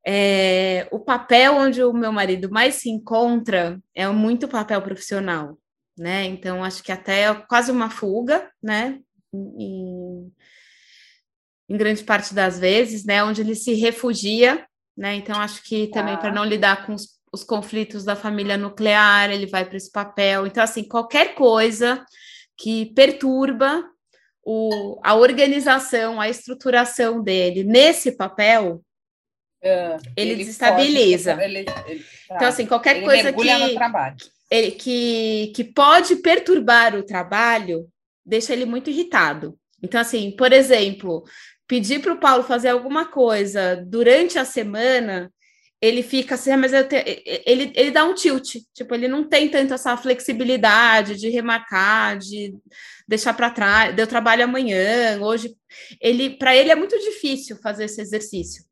[0.05, 5.57] É, o papel onde o meu marido mais se encontra é muito papel profissional,
[5.97, 6.25] né?
[6.25, 8.99] Então, acho que até é quase uma fuga, né?
[9.33, 10.31] Em,
[11.69, 13.23] em grande parte das vezes, né?
[13.23, 15.15] Onde ele se refugia, né?
[15.15, 16.35] Então, acho que também para tá.
[16.35, 20.45] não lidar com os, os conflitos da família nuclear, ele vai para esse papel.
[20.45, 22.05] Então, assim, qualquer coisa
[22.57, 23.83] que perturba
[24.43, 28.83] o, a organização, a estruturação dele nesse papel,
[29.63, 31.36] Uh, ele, ele, desestabiliza.
[31.36, 32.36] Pode, ele, ele, tá.
[32.36, 33.47] Então, assim, qualquer coisa que,
[34.52, 37.88] ele, que, que pode perturbar o trabalho
[38.26, 39.58] deixa ele muito irritado.
[39.82, 41.23] Então, assim, por exemplo,
[41.67, 45.32] pedir para o Paulo fazer alguma coisa durante a semana,
[45.82, 49.73] ele fica assim, ah, mas ele, ele dá um tilt, tipo, ele não tem tanto
[49.73, 52.54] essa flexibilidade de remarcar, de
[53.08, 55.54] deixar para trás, deu trabalho amanhã, hoje,
[55.99, 58.63] ele, para ele é muito difícil fazer esse exercício.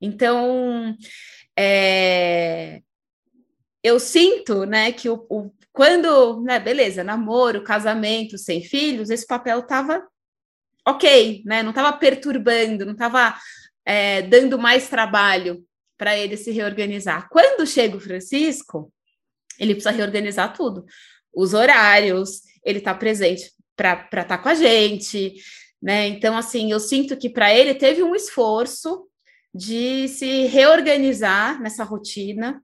[0.00, 0.96] Então,
[1.58, 2.80] é,
[3.82, 9.60] eu sinto, né, que o, o, quando, né, beleza, namoro, casamento, sem filhos, esse papel
[9.60, 10.06] estava
[10.86, 13.36] ok, né, não estava perturbando, não estava
[13.84, 15.64] é, dando mais trabalho
[15.96, 17.28] para ele se reorganizar.
[17.28, 18.92] Quando chega o Francisco,
[19.58, 20.84] ele precisa reorganizar tudo,
[21.34, 25.34] os horários, ele está presente para estar tá com a gente,
[25.80, 26.06] né?
[26.08, 29.07] Então, assim, eu sinto que para ele teve um esforço
[29.58, 32.62] de se reorganizar nessa rotina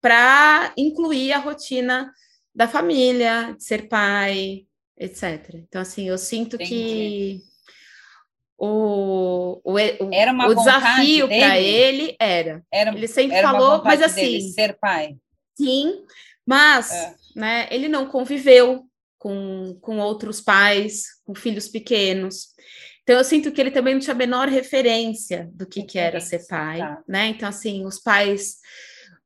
[0.00, 2.12] para incluir a rotina
[2.54, 4.66] da família, de ser pai,
[4.96, 5.54] etc.
[5.54, 6.70] Então, assim, eu sinto Entendi.
[6.70, 7.42] que
[8.56, 12.64] o, o, o, o desafio para ele era.
[12.72, 12.94] era.
[12.94, 14.40] Ele sempre era falou, mas assim.
[14.52, 15.16] ser pai.
[15.56, 16.04] Sim,
[16.46, 17.14] mas é.
[17.34, 18.84] né, ele não conviveu
[19.18, 22.54] com, com outros pais, com filhos pequenos.
[23.08, 26.20] Então, eu sinto que ele também não tinha a menor referência do que, que era
[26.20, 27.02] ser pai, tá.
[27.08, 27.28] né?
[27.28, 28.56] Então, assim, os pais,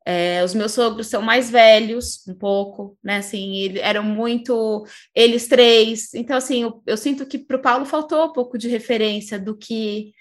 [0.06, 3.16] é, os meus sogros são mais velhos, um pouco, né?
[3.16, 6.14] Assim, eram muito, eles três.
[6.14, 9.56] Então, assim, eu, eu sinto que para o Paulo faltou um pouco de referência do
[9.56, 10.12] que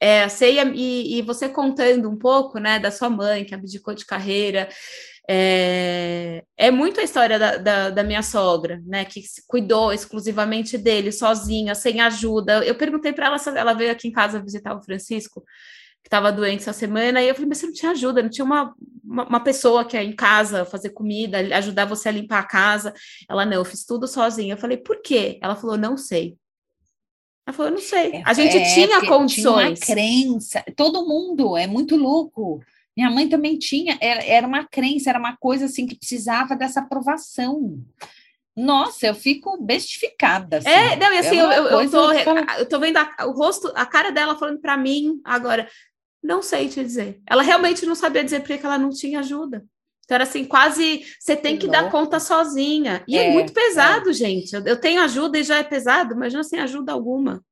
[0.00, 4.04] é, sei, e, e você contando um pouco, né, da sua mãe que abdicou de
[4.04, 4.68] carreira,
[5.30, 9.04] é, é muito a história da, da, da, minha sogra, né?
[9.04, 12.64] Que cuidou exclusivamente dele, sozinha, sem ajuda.
[12.64, 15.44] Eu perguntei para ela se ela veio aqui em casa visitar o Francisco,
[16.02, 18.44] que estava doente essa semana, e eu falei, mas você não tinha ajuda, não tinha
[18.44, 22.46] uma, uma, uma, pessoa que é em casa fazer comida, ajudar você a limpar a
[22.46, 22.94] casa.
[23.28, 24.54] Ela, não, eu fiz tudo sozinha.
[24.54, 25.38] Eu falei, por quê?
[25.42, 26.38] Ela falou, não sei.
[27.46, 28.22] Ela falou, não sei.
[28.24, 29.78] A gente é, tinha condições.
[29.78, 32.62] Tinha uma crença, todo mundo é muito louco.
[32.98, 36.80] Minha mãe também tinha, era, era uma crença, era uma coisa assim que precisava dessa
[36.80, 37.80] aprovação.
[38.56, 40.56] Nossa, eu fico bestificada.
[40.56, 40.68] Assim.
[40.68, 43.70] É, não, e assim, é eu, eu, eu, tô, eu tô vendo a, o rosto,
[43.76, 45.68] a cara dela falando para mim agora.
[46.20, 47.20] Não sei te dizer.
[47.24, 49.64] Ela realmente não sabia dizer porque ela não tinha ajuda.
[50.04, 53.04] Então, era assim, quase você tem que, que dar conta sozinha.
[53.06, 54.12] E é, é muito pesado, é.
[54.12, 54.56] gente.
[54.56, 57.44] Eu, eu, tenho ajuda e já é pesado, imagina sem ajuda alguma.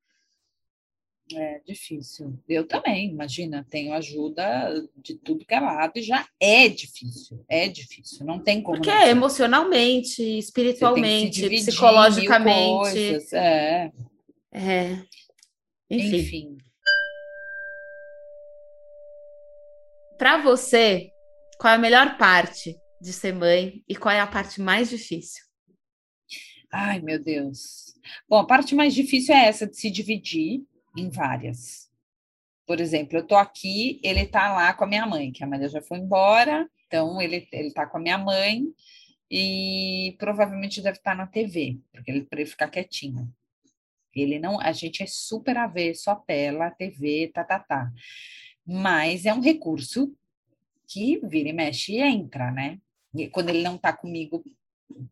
[1.34, 2.38] É difícil.
[2.48, 7.66] Eu também, imagina, tenho ajuda de tudo que é lado e já é difícil, é
[7.66, 8.76] difícil, não tem como.
[8.76, 12.78] Porque é emocionalmente, espiritualmente, psicologicamente.
[12.78, 13.90] Coisas, é.
[14.52, 15.02] é.
[15.90, 16.16] Enfim.
[16.16, 16.58] Enfim.
[20.16, 21.10] Para você,
[21.58, 25.44] qual é a melhor parte de ser mãe e qual é a parte mais difícil?
[26.72, 27.94] Ai, meu Deus.
[28.28, 30.64] Bom, a parte mais difícil é essa de se dividir
[30.96, 31.90] em várias.
[32.66, 35.68] Por exemplo, eu tô aqui, ele tá lá com a minha mãe, que a Maria
[35.68, 38.64] já foi embora, então ele, ele tá com a minha mãe
[39.30, 43.32] e provavelmente deve estar na TV, porque ele para ele ficar quietinho.
[44.14, 47.92] Ele não, a gente é super a ver, só tela, TV, tá, tá, tá.
[48.66, 50.16] Mas é um recurso
[50.88, 52.78] que vira e mexe e entra, né?
[53.14, 54.42] E quando ele não tá comigo,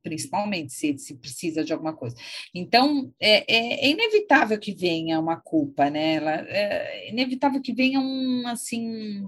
[0.02, 2.16] principalmente se, se precisa de alguma coisa.
[2.54, 6.14] Então, é, é, é inevitável que venha uma culpa, né?
[6.14, 9.24] Ela, é inevitável que venha um, assim,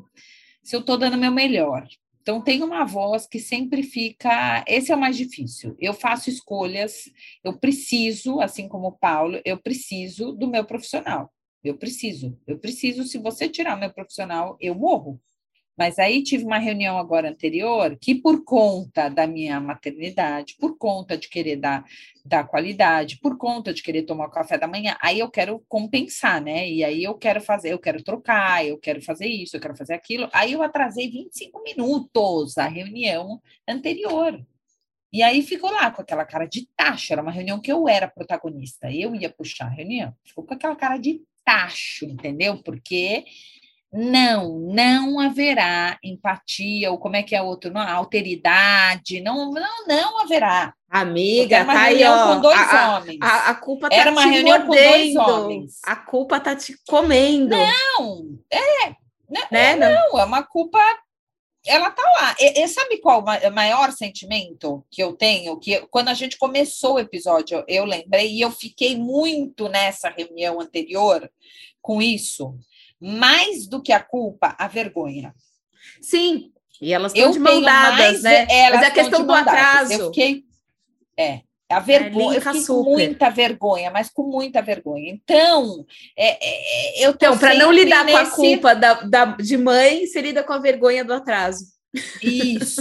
[0.63, 1.87] se eu estou dando meu melhor.
[2.21, 4.65] Então, tem uma voz que sempre fica.
[4.67, 5.77] Esse é o mais difícil.
[5.79, 7.05] Eu faço escolhas,
[7.45, 11.33] eu preciso, assim como o Paulo, eu preciso do meu profissional.
[11.63, 13.05] Eu preciso, eu preciso.
[13.05, 15.21] Se você tirar meu profissional, eu morro.
[15.77, 21.17] Mas aí tive uma reunião agora anterior que, por conta da minha maternidade, por conta
[21.19, 21.85] de querer dar,
[22.25, 26.41] dar qualidade, por conta de querer tomar o café da manhã, aí eu quero compensar,
[26.41, 26.69] né?
[26.69, 29.95] E aí eu quero fazer, eu quero trocar, eu quero fazer isso, eu quero fazer
[29.95, 30.29] aquilo.
[30.33, 34.41] Aí eu atrasei 25 minutos a reunião anterior.
[35.13, 38.09] E aí ficou lá com aquela cara de taxa, era uma reunião que eu era
[38.09, 40.15] protagonista, eu ia puxar a reunião.
[40.25, 42.63] Ficou com aquela cara de tacho, entendeu?
[42.63, 43.25] Porque
[43.97, 50.21] não, não haverá empatia, ou como é que é outro, não, alteridade, não, não, não
[50.21, 50.75] haverá.
[50.89, 53.19] Amiga, tá aí, ó, com dois a, homens.
[53.21, 54.67] A, a, culpa tá Era uma reunião mordendo.
[54.67, 55.73] com dois homens.
[55.85, 57.57] A culpa tá te comendo.
[57.57, 58.89] Não, é,
[59.29, 59.41] né?
[59.51, 60.79] É, não, não, é uma culpa
[61.67, 62.37] ela tá lá.
[62.39, 65.59] E, e, sabe qual o maior sentimento que eu tenho?
[65.59, 70.09] Que eu, quando a gente começou o episódio, eu lembrei e eu fiquei muito nessa
[70.09, 71.29] reunião anterior
[71.83, 72.55] com isso
[73.01, 75.35] mais do que a culpa, a vergonha.
[76.01, 78.47] Sim, e elas estão de mão dadas, né?
[78.71, 79.93] Mas é a questão do atraso.
[79.93, 80.45] Eu fiquei.
[81.19, 85.11] É, a vergonha, é, eu fiquei com muita vergonha, mas com muita vergonha.
[85.11, 85.85] Então,
[86.17, 86.37] é,
[87.01, 88.19] é, eu Então, para não lidar nesse...
[88.19, 91.65] com a culpa da, da, de mãe, você lida com a vergonha do atraso.
[92.23, 92.81] Isso.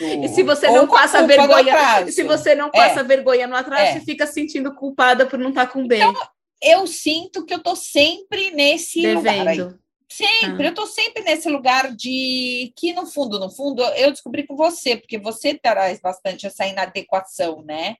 [0.24, 3.04] e se você não passa vergonha, se você não passa é.
[3.04, 3.92] vergonha no atraso, é.
[3.92, 6.02] você fica sentindo culpada por não estar tá com bem.
[6.02, 6.28] Então,
[6.64, 9.18] eu sinto que eu tô sempre nesse Devendo.
[9.18, 9.84] lugar aí.
[10.08, 10.70] Sempre, ah.
[10.70, 14.96] eu tô sempre nesse lugar de que, no fundo, no fundo, eu descobri com você,
[14.96, 17.96] porque você traz bastante essa inadequação, né?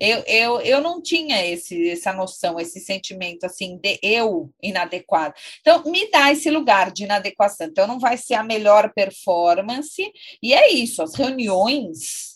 [0.00, 5.34] Eu, eu, eu não tinha esse, essa noção, esse sentimento assim de eu inadequado.
[5.60, 7.66] Então, me dá esse lugar de inadequação.
[7.66, 10.02] Então, não vai ser a melhor performance,
[10.42, 12.31] e é isso, as reuniões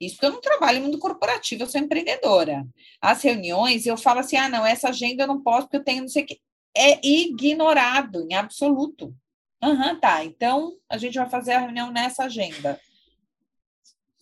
[0.00, 2.66] isso porque eu não trabalho no mundo corporativo, eu sou empreendedora.
[3.00, 6.02] As reuniões, eu falo assim: ah, não, essa agenda eu não posso porque eu tenho
[6.02, 6.38] não sei o quê.
[6.76, 9.14] É ignorado em absoluto.
[9.62, 10.24] Aham, uhum, tá.
[10.24, 12.80] Então a gente vai fazer a reunião nessa agenda.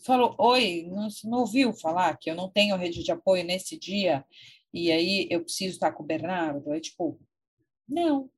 [0.04, 4.24] Falou, oi, não, não ouviu falar que eu não tenho rede de apoio nesse dia
[4.72, 6.72] e aí eu preciso estar com o Bernardo?
[6.72, 7.20] É tipo,
[7.88, 8.30] não,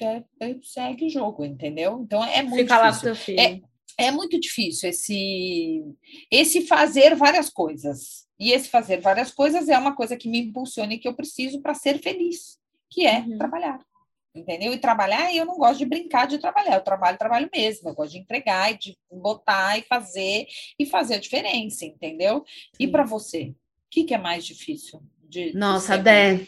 [0.00, 2.00] é, é, segue o jogo, entendeu?
[2.02, 2.78] Então é muito Fica difícil.
[2.78, 3.40] lá com teu filho.
[3.40, 3.60] É,
[3.98, 5.82] é muito difícil esse,
[6.30, 8.24] esse fazer várias coisas.
[8.38, 11.60] E esse fazer várias coisas é uma coisa que me impulsiona e que eu preciso
[11.60, 12.58] para ser feliz,
[12.90, 13.38] que é uhum.
[13.38, 13.78] trabalhar.
[14.34, 14.72] Entendeu?
[14.72, 18.12] E trabalhar, eu não gosto de brincar de trabalhar, eu trabalho, trabalho mesmo, eu gosto
[18.12, 22.44] de entregar e de botar e fazer e fazer a diferença, entendeu?
[22.46, 22.70] Sim.
[22.80, 23.54] E para você, o
[23.88, 25.00] que, que, é mais difícil?
[25.22, 26.46] De, Nossa, de Dé,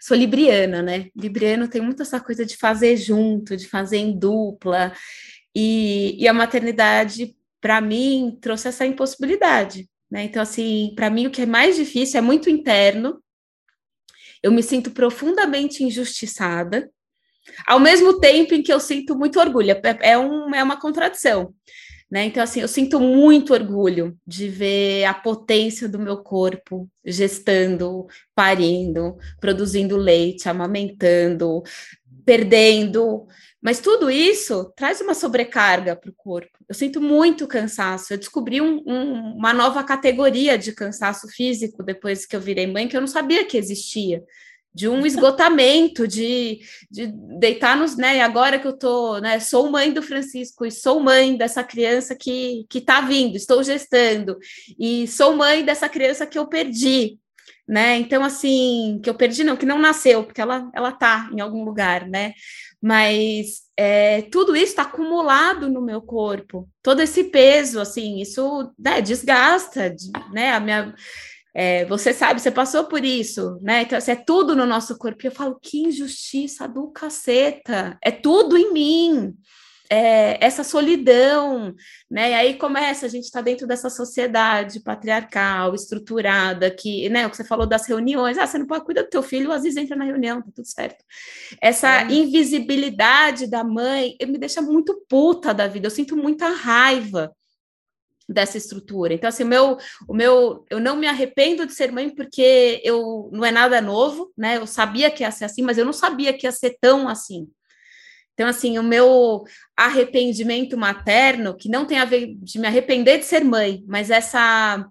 [0.00, 1.10] sou libriana, né?
[1.16, 4.92] Libriano tem muito essa coisa de fazer junto, de fazer em dupla.
[5.54, 9.88] E, e a maternidade, para mim, trouxe essa impossibilidade.
[10.10, 10.24] Né?
[10.24, 13.22] Então, assim, para mim, o que é mais difícil é muito interno.
[14.42, 16.90] Eu me sinto profundamente injustiçada,
[17.66, 19.70] ao mesmo tempo em que eu sinto muito orgulho.
[19.70, 21.54] É, é, um, é uma contradição.
[22.12, 22.26] Né?
[22.26, 29.16] Então, assim, eu sinto muito orgulho de ver a potência do meu corpo gestando, parindo,
[29.40, 31.62] produzindo leite, amamentando,
[32.24, 33.26] perdendo,
[33.62, 36.58] mas tudo isso traz uma sobrecarga para o corpo.
[36.68, 38.12] Eu sinto muito cansaço.
[38.12, 42.88] Eu descobri um, um, uma nova categoria de cansaço físico depois que eu virei mãe,
[42.88, 44.24] que eu não sabia que existia.
[44.74, 47.06] De um esgotamento, de, de
[47.38, 47.96] deitar nos.
[47.96, 52.16] Né, agora que eu tô, né, sou mãe do Francisco e sou mãe dessa criança
[52.16, 54.38] que está vindo, estou gestando,
[54.76, 57.21] e sou mãe dessa criança que eu perdi
[57.66, 57.96] né?
[57.98, 61.64] Então, assim, que eu perdi, não, que não nasceu, porque ela, ela tá em algum
[61.64, 62.34] lugar, né?
[62.82, 69.00] mas é, tudo isso está acumulado no meu corpo, todo esse peso, assim, isso né,
[69.00, 69.94] desgasta,
[70.32, 70.50] né?
[70.50, 70.92] A minha,
[71.54, 73.82] é, você sabe, você passou por isso, né?
[73.82, 75.24] Então, assim, é tudo no nosso corpo.
[75.24, 79.34] E eu falo, que injustiça do caceta, é tudo em mim.
[79.92, 81.74] É, essa solidão,
[82.10, 82.30] né?
[82.30, 87.36] E aí começa, a gente está dentro dessa sociedade patriarcal, estruturada, que, né, o que
[87.36, 89.94] você falou das reuniões, ah, você não pode cuidar do teu filho, às vezes entra
[89.94, 91.04] na reunião, tá tudo certo.
[91.60, 92.10] Essa é.
[92.10, 97.30] invisibilidade da mãe me deixa muito puta da vida, eu sinto muita raiva
[98.26, 99.12] dessa estrutura.
[99.12, 99.76] Então, assim, o meu,
[100.08, 104.32] o meu, eu não me arrependo de ser mãe porque eu não é nada novo,
[104.38, 104.56] né?
[104.56, 107.46] Eu sabia que ia ser assim, mas eu não sabia que ia ser tão assim.
[108.34, 109.44] Então, assim, o meu
[109.76, 114.86] arrependimento materno, que não tem a ver de me arrepender de ser mãe, mas essa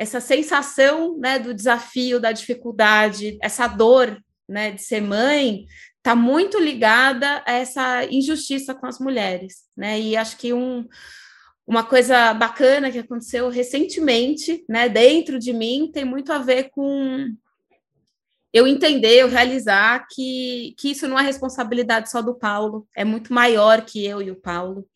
[0.00, 4.16] essa sensação, né, do desafio, da dificuldade, essa dor,
[4.48, 5.66] né, de ser mãe,
[5.96, 10.00] está muito ligada a essa injustiça com as mulheres, né?
[10.00, 10.86] E acho que um
[11.66, 17.26] uma coisa bacana que aconteceu recentemente, né, dentro de mim, tem muito a ver com
[18.52, 23.32] eu entender, eu realizar que, que isso não é responsabilidade só do Paulo, é muito
[23.32, 24.86] maior que eu e o Paulo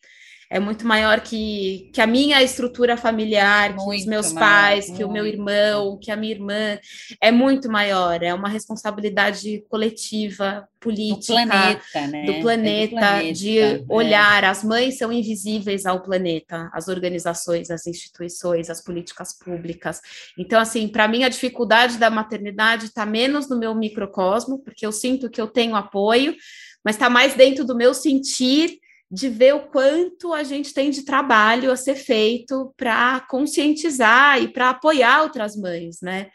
[0.52, 4.86] é muito maior que, que a minha estrutura familiar, muito que os meus maior, pais,
[4.86, 4.98] muito.
[4.98, 6.78] que o meu irmão, que a minha irmã,
[7.22, 12.24] é muito maior, é uma responsabilidade coletiva, política, do planeta, né?
[12.26, 13.84] do planeta, é do planeta de né?
[13.88, 20.02] olhar, as mães são invisíveis ao planeta, as organizações, as instituições, as políticas públicas.
[20.36, 24.92] Então, assim, para mim a dificuldade da maternidade está menos no meu microcosmo, porque eu
[24.92, 26.36] sinto que eu tenho apoio,
[26.84, 28.82] mas está mais dentro do meu sentir
[29.12, 34.48] de ver o quanto a gente tem de trabalho a ser feito para conscientizar e
[34.48, 36.30] para apoiar outras mães, né?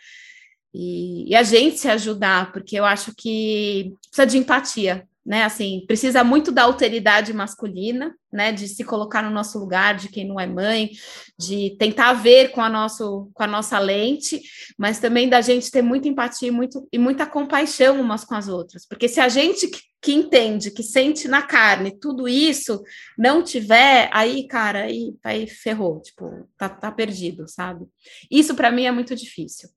[0.71, 5.43] E, e, a gente se ajudar, porque eu acho que precisa de empatia, né?
[5.43, 8.51] Assim, precisa muito da alteridade masculina, né?
[8.51, 10.91] De se colocar no nosso lugar, de quem não é mãe,
[11.35, 14.39] de tentar ver com a, nosso, com a nossa lente,
[14.77, 18.47] mas também da gente ter muita empatia e, muito, e muita compaixão umas com as
[18.47, 18.85] outras.
[18.85, 19.67] Porque se a gente
[20.01, 22.83] que, entende, que sente na carne tudo isso,
[23.17, 27.85] não tiver, aí, cara, aí, aí ferrou, tipo, tá, tá perdido, sabe?
[28.29, 29.69] Isso para mim é muito difícil.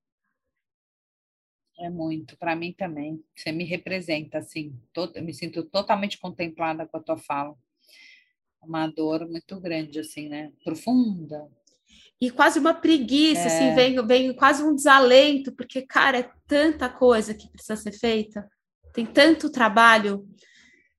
[1.78, 3.24] É muito, para mim também.
[3.34, 7.56] Você me representa, assim, to, eu me sinto totalmente contemplada com a tua fala.
[8.62, 10.52] Uma dor muito grande, assim, né?
[10.62, 11.48] Profunda.
[12.20, 13.72] E quase uma preguiça, assim, é.
[13.72, 18.46] assim, vem, vem quase um desalento, porque, cara, é tanta coisa que precisa ser feita,
[18.92, 20.26] tem tanto trabalho,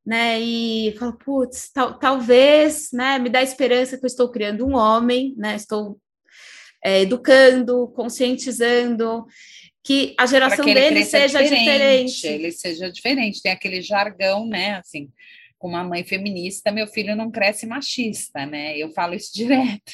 [0.06, 0.40] né?
[0.40, 5.34] E falo, putz, tal, talvez, né, me dá esperança que eu estou criando um homem,
[5.38, 5.56] né?
[5.56, 6.00] Estou
[6.84, 9.26] é, educando, conscientizando
[9.84, 12.28] que a geração que dele seja diferente, diferente.
[12.28, 13.42] Ele seja diferente.
[13.42, 14.76] Tem aquele jargão, né?
[14.76, 15.10] Assim,
[15.62, 18.76] com uma mãe feminista, meu filho não cresce machista, né?
[18.76, 19.94] Eu falo isso direto.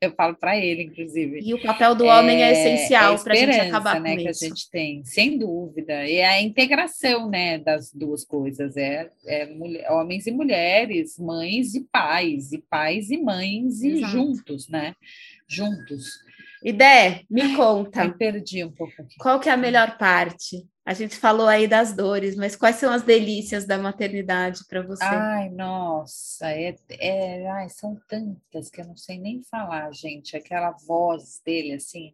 [0.00, 1.40] Eu falo para ele, inclusive.
[1.42, 4.22] E o papel do homem é, é essencial é para a gente acabar né, com
[4.22, 4.42] que isso.
[4.42, 6.08] a gente tem, sem dúvida.
[6.08, 11.84] E a integração, né, das duas coisas é, é mulher, homens e mulheres, mães e
[11.92, 14.12] pais, e pais e mães e Exato.
[14.12, 14.94] juntos, né?
[15.46, 16.22] Juntos.
[16.64, 18.04] Idé, me conta.
[18.04, 19.16] Me perdi um pouco aqui.
[19.18, 20.66] Qual que é a melhor parte?
[20.84, 25.04] A gente falou aí das dores, mas quais são as delícias da maternidade para você?
[25.04, 30.36] Ai, nossa, é, é, ai, são tantas que eu não sei nem falar, gente.
[30.36, 32.12] Aquela voz dele, assim,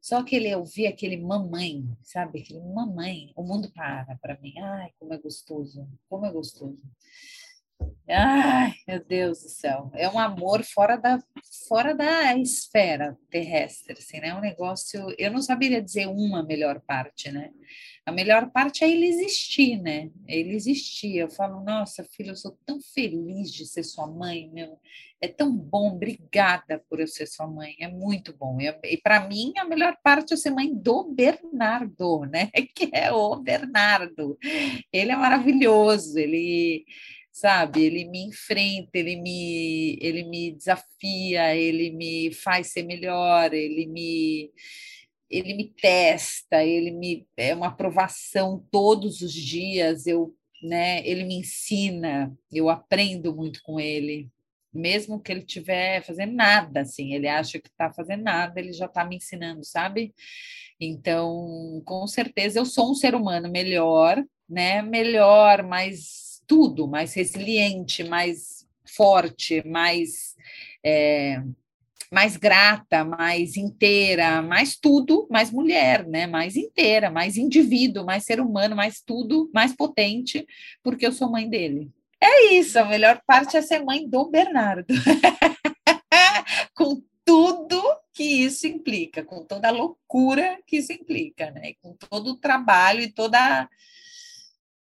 [0.00, 2.40] só que ele ouvir aquele mamãe, sabe?
[2.40, 4.56] Aquele mamãe, o mundo para para mim.
[4.56, 6.78] Ai, como é gostoso, como é gostoso.
[8.08, 9.90] Ai, meu Deus do céu.
[9.92, 11.18] É um amor fora da,
[11.68, 14.28] fora da esfera terrestre, assim, né?
[14.28, 15.12] É um negócio.
[15.18, 17.50] Eu não saberia dizer uma melhor parte, né?
[18.06, 20.08] A melhor parte é ele existir, né?
[20.28, 21.16] Ele existir.
[21.16, 24.78] Eu falo, nossa, filha, eu sou tão feliz de ser sua mãe, meu.
[25.20, 28.60] É tão bom, obrigada por eu ser sua mãe, é muito bom.
[28.60, 32.50] E, e para mim, a melhor parte é ser mãe do Bernardo, né?
[32.72, 34.38] Que é o Bernardo.
[34.92, 36.84] Ele é maravilhoso, ele
[37.36, 37.84] sabe?
[37.84, 44.50] Ele me enfrenta, ele me, ele me desafia, ele me faz ser melhor, ele me,
[45.30, 50.06] ele me testa, ele me é uma aprovação todos os dias.
[50.06, 51.06] Eu, né?
[51.06, 54.30] Ele me ensina, eu aprendo muito com ele.
[54.72, 58.86] Mesmo que ele estiver fazendo nada, assim, ele acha que está fazendo nada, ele já
[58.86, 60.14] está me ensinando, sabe?
[60.80, 64.82] Então, com certeza, eu sou um ser humano melhor, né?
[64.82, 70.34] Melhor, mais tudo, mais resiliente, mais forte, mais,
[70.84, 71.42] é,
[72.10, 76.26] mais grata, mais inteira, mais tudo, mais mulher, né?
[76.26, 80.46] Mais inteira, mais indivíduo, mais ser humano, mais tudo, mais potente,
[80.82, 81.90] porque eu sou mãe dele.
[82.22, 84.86] É isso, a melhor parte é ser mãe do Bernardo.
[86.74, 87.82] com tudo
[88.12, 91.74] que isso implica, com toda a loucura que isso implica, né?
[91.82, 93.68] Com todo o trabalho e toda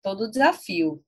[0.03, 1.05] todo o desafio.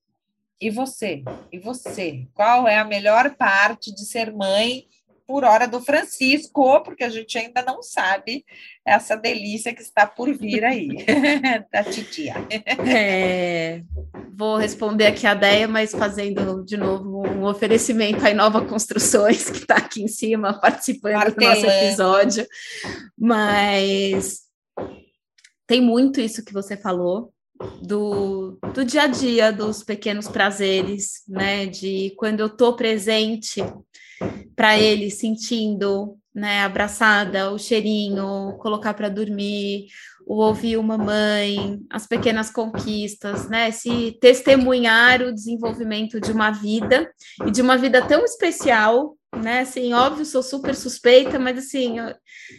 [0.63, 1.21] E você?
[1.51, 2.25] E você?
[2.33, 4.85] Qual é a melhor parte de ser mãe
[5.27, 6.81] por hora do Francisco?
[6.83, 8.45] Porque a gente ainda não sabe
[8.85, 10.87] essa delícia que está por vir aí,
[11.69, 12.35] da titia.
[12.87, 13.81] É,
[14.33, 19.57] vou responder aqui a Deia, mas fazendo de novo um oferecimento à Inova Construções, que
[19.57, 21.59] está aqui em cima participando Martelando.
[21.59, 22.47] do nosso episódio.
[23.17, 24.43] Mas
[25.67, 27.32] tem muito isso que você falou
[27.81, 31.65] do, do dia a dia, dos pequenos prazeres, né?
[31.65, 33.63] De quando eu estou presente
[34.55, 36.61] para ele, sentindo, né?
[36.61, 39.87] Abraçada, o cheirinho, colocar para dormir,
[40.25, 43.71] o ouvir uma mãe, as pequenas conquistas, né?
[43.71, 47.11] Se testemunhar o desenvolvimento de uma vida
[47.45, 49.61] e de uma vida tão especial né?
[49.61, 52.13] Assim, óbvio, sou super suspeita, mas assim, eu,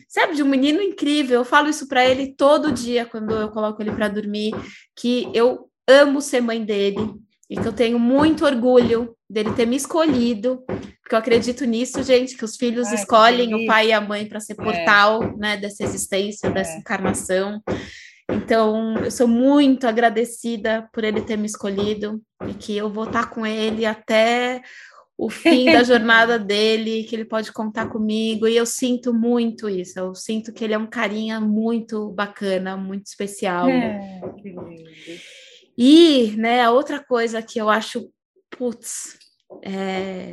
[0.08, 1.40] sabe, de um menino incrível.
[1.40, 4.52] Eu falo isso para ele todo dia quando eu coloco ele para dormir,
[4.96, 7.14] que eu amo ser mãe dele
[7.48, 12.36] e que eu tenho muito orgulho dele ter me escolhido, porque eu acredito nisso, gente,
[12.36, 14.56] que os filhos Ai, escolhem o pai e a mãe para ser é.
[14.56, 15.36] portal, é.
[15.36, 16.78] né, dessa existência, dessa é.
[16.78, 17.62] encarnação.
[18.30, 23.28] Então, eu sou muito agradecida por ele ter me escolhido e que eu vou estar
[23.28, 24.62] com ele até
[25.16, 29.98] o fim da jornada dele, que ele pode contar comigo, e eu sinto muito isso,
[29.98, 33.68] eu sinto que ele é um carinha muito bacana, muito especial.
[33.68, 34.84] É, que lindo.
[35.76, 38.08] E, né, a outra coisa que eu acho,
[38.50, 39.18] putz,
[39.62, 40.30] é,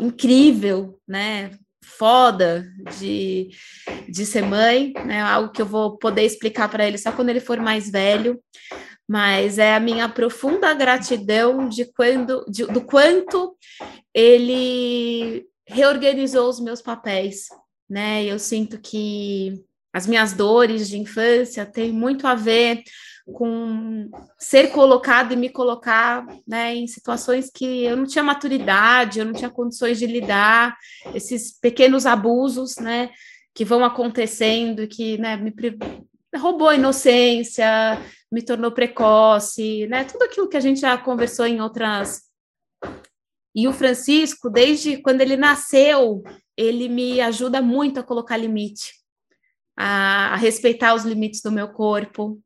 [0.00, 1.52] incrível, né,
[1.84, 2.66] foda
[2.98, 3.50] de,
[4.08, 7.40] de ser mãe, né, algo que eu vou poder explicar para ele só quando ele
[7.40, 8.40] for mais velho,
[9.10, 13.56] mas é a minha profunda gratidão de quando, de, do quanto
[14.14, 17.48] ele reorganizou os meus papéis,
[17.88, 18.24] né?
[18.24, 22.84] Eu sinto que as minhas dores de infância têm muito a ver
[23.32, 24.08] com
[24.38, 29.32] ser colocado e me colocar né, em situações que eu não tinha maturidade, eu não
[29.32, 30.76] tinha condições de lidar,
[31.12, 33.10] esses pequenos abusos, né,
[33.52, 35.50] que vão acontecendo, que né, me
[36.36, 37.66] roubou a inocência,
[38.30, 40.04] me tornou precoce, né?
[40.04, 42.22] Tudo aquilo que a gente já conversou em outras.
[43.54, 46.22] E o Francisco, desde quando ele nasceu,
[46.56, 48.92] ele me ajuda muito a colocar limite,
[49.76, 52.40] a, a respeitar os limites do meu corpo,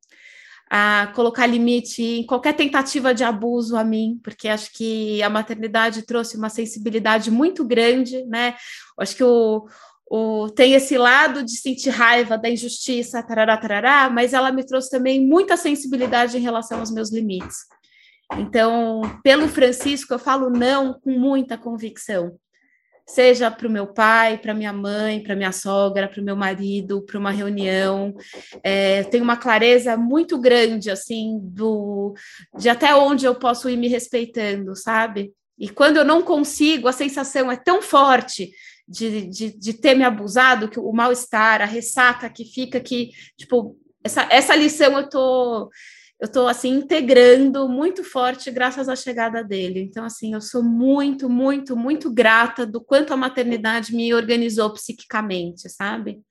[0.71, 6.03] a colocar limite em qualquer tentativa de abuso a mim, porque acho que a maternidade
[6.07, 8.57] trouxe uma sensibilidade muito grande, né?
[8.99, 9.69] Acho que o,
[10.17, 14.89] o, tem esse lado de sentir raiva da injustiça, tarará, tarará, mas ela me trouxe
[14.89, 17.57] também muita sensibilidade em relação aos meus limites.
[18.39, 22.37] Então, pelo Francisco, eu falo não com muita convicção,
[23.05, 27.03] seja para o meu pai, para minha mãe, para minha sogra, para o meu marido,
[27.03, 28.15] para uma reunião.
[28.63, 32.15] É, tenho uma clareza muito grande, assim, do
[32.57, 35.33] de até onde eu posso ir me respeitando, sabe?
[35.59, 38.53] E quando eu não consigo, a sensação é tão forte
[38.87, 43.77] de, de, de ter me abusado, que o mal-estar, a ressaca que fica que, tipo,
[44.03, 45.71] essa, essa lição eu tô
[46.21, 49.81] eu tô assim integrando muito forte graças à chegada dele.
[49.81, 55.69] Então assim, eu sou muito, muito, muito grata do quanto a maternidade me organizou psiquicamente,
[55.69, 56.23] sabe?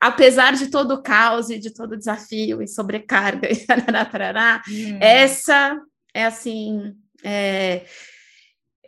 [0.00, 4.62] Apesar de todo o caos e de todo o desafio e sobrecarga, e tarará, tarará,
[4.68, 4.98] hum.
[5.00, 5.78] essa
[6.14, 7.84] é assim, é,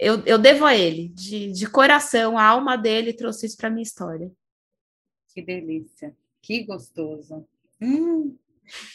[0.01, 3.83] eu, eu devo a ele, de, de coração, a alma dele trouxe isso para minha
[3.83, 4.33] história.
[5.29, 7.47] Que delícia, que gostoso.
[7.81, 8.35] Hum.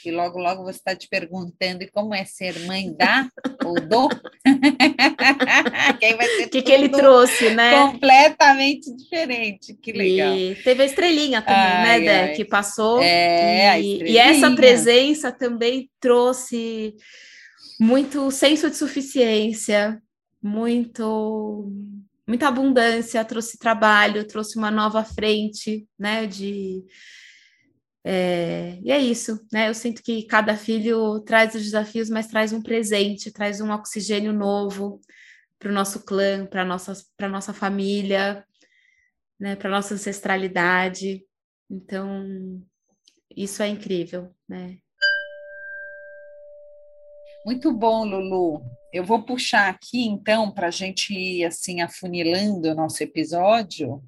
[0.04, 3.30] E logo, logo você está te perguntando e como é ser mãe da
[3.64, 4.10] ou do?
[6.00, 7.72] Quem vai ser O que, que ele trouxe, né?
[7.72, 9.74] Completamente diferente.
[9.76, 10.34] Que legal.
[10.34, 12.34] E teve a estrelinha também, né, ai, né, Dé?
[12.36, 13.02] Que passou.
[13.02, 16.96] É, e, e essa presença também trouxe
[17.80, 20.02] muito senso de suficiência,
[20.46, 21.72] muito
[22.28, 26.84] muita abundância, trouxe trabalho, trouxe uma nova frente, né, de
[28.08, 29.68] é, e é isso, né?
[29.68, 34.32] Eu sinto que cada filho traz os desafios, mas traz um presente, traz um oxigênio
[34.32, 35.02] novo
[35.58, 38.46] para o nosso clã, para nossa para nossa família,
[39.40, 39.56] né?
[39.56, 41.26] Para nossa ancestralidade.
[41.68, 42.62] Então,
[43.36, 44.78] isso é incrível, né?
[47.46, 48.66] Muito bom, Lulu.
[48.92, 54.04] Eu vou puxar aqui, então, para a gente ir assim afunilando o nosso episódio.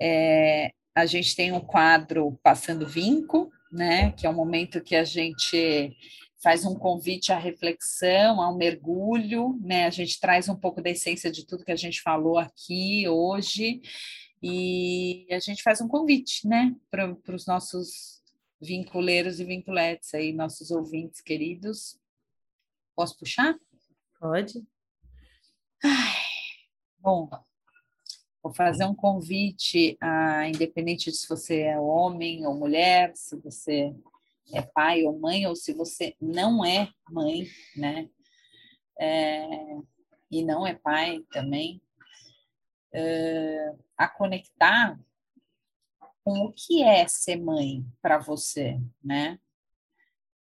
[0.00, 4.12] É, a gente tem um quadro Passando Vinco, né?
[4.12, 5.96] Que é um momento que a gente
[6.40, 9.86] faz um convite à reflexão, ao mergulho, né?
[9.86, 13.82] A gente traz um pouco da essência de tudo que a gente falou aqui hoje
[14.40, 18.22] e a gente faz um convite, né, para os nossos
[18.60, 21.98] vinculeiros e vinculetes aí, nossos ouvintes queridos,
[22.98, 23.56] Posso puxar?
[24.18, 24.66] Pode.
[25.84, 26.16] Ai,
[26.98, 27.30] bom,
[28.42, 33.94] vou fazer um convite a, independente de se você é homem ou mulher, se você
[34.52, 37.46] é pai ou mãe, ou se você não é mãe,
[37.76, 38.10] né?
[38.98, 39.46] É,
[40.28, 41.80] e não é pai também,
[42.92, 44.98] é, a conectar
[46.24, 49.38] com o que é ser mãe para você, né?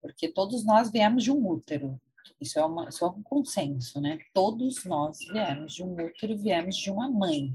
[0.02, 1.97] Porque todos nós viemos de um útero,
[2.42, 4.18] isso é, uma, isso é um consenso, né?
[4.34, 7.54] Todos nós viemos de um útero viemos de uma mãe.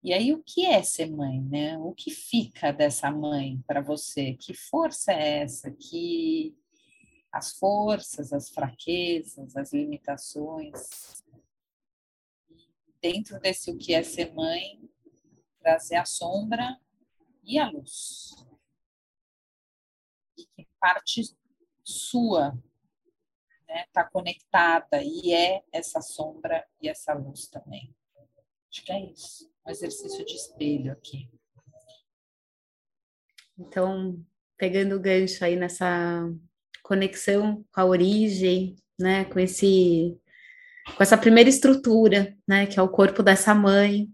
[0.00, 1.76] E aí, o que é ser mãe, né?
[1.78, 4.34] O que fica dessa mãe para você?
[4.34, 5.72] Que força é essa?
[5.72, 6.56] Que
[7.32, 11.24] as forças, as fraquezas, as limitações.
[13.02, 14.88] Dentro desse o que é ser mãe,
[15.60, 16.80] trazer a sombra
[17.42, 18.36] e a luz.
[20.36, 21.22] E que parte
[21.82, 22.56] sua
[23.68, 27.94] está né, tá conectada e é essa sombra e essa luz também.
[28.70, 29.50] Acho que é isso.
[29.66, 31.28] Um exercício de espelho aqui.
[33.58, 34.24] Então,
[34.56, 36.28] pegando o gancho aí nessa
[36.82, 40.18] conexão com a origem, né, com esse
[40.96, 44.08] com essa primeira estrutura, né, que é o corpo dessa mãe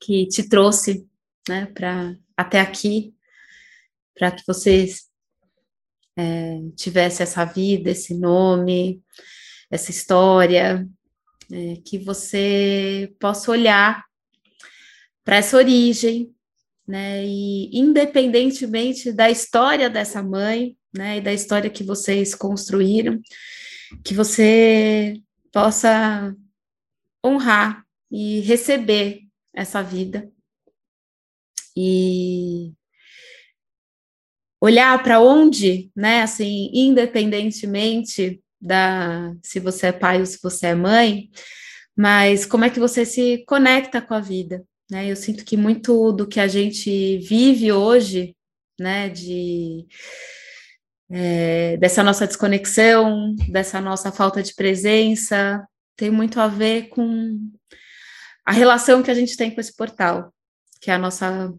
[0.00, 1.06] que te trouxe,
[1.46, 3.14] né, para até aqui,
[4.14, 5.07] para que vocês
[6.18, 9.00] é, tivesse essa vida, esse nome,
[9.70, 10.84] essa história,
[11.52, 14.04] é, que você possa olhar
[15.24, 16.34] para essa origem,
[16.86, 17.24] né?
[17.24, 23.20] E independentemente da história dessa mãe, né, e da história que vocês construíram,
[24.02, 25.20] que você
[25.52, 26.34] possa
[27.24, 29.20] honrar e receber
[29.54, 30.28] essa vida
[31.76, 32.72] e
[34.60, 40.74] olhar para onde, né, assim, independentemente da se você é pai ou se você é
[40.74, 41.30] mãe,
[41.96, 45.10] mas como é que você se conecta com a vida, né?
[45.10, 48.36] Eu sinto que muito do que a gente vive hoje,
[48.78, 49.86] né, de
[51.10, 57.38] é, dessa nossa desconexão, dessa nossa falta de presença, tem muito a ver com
[58.46, 60.32] a relação que a gente tem com esse portal,
[60.80, 61.52] que é a nossa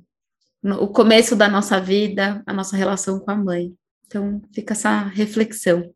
[0.63, 3.73] o começo da nossa vida, a nossa relação com a mãe.
[4.05, 5.93] Então, fica essa reflexão.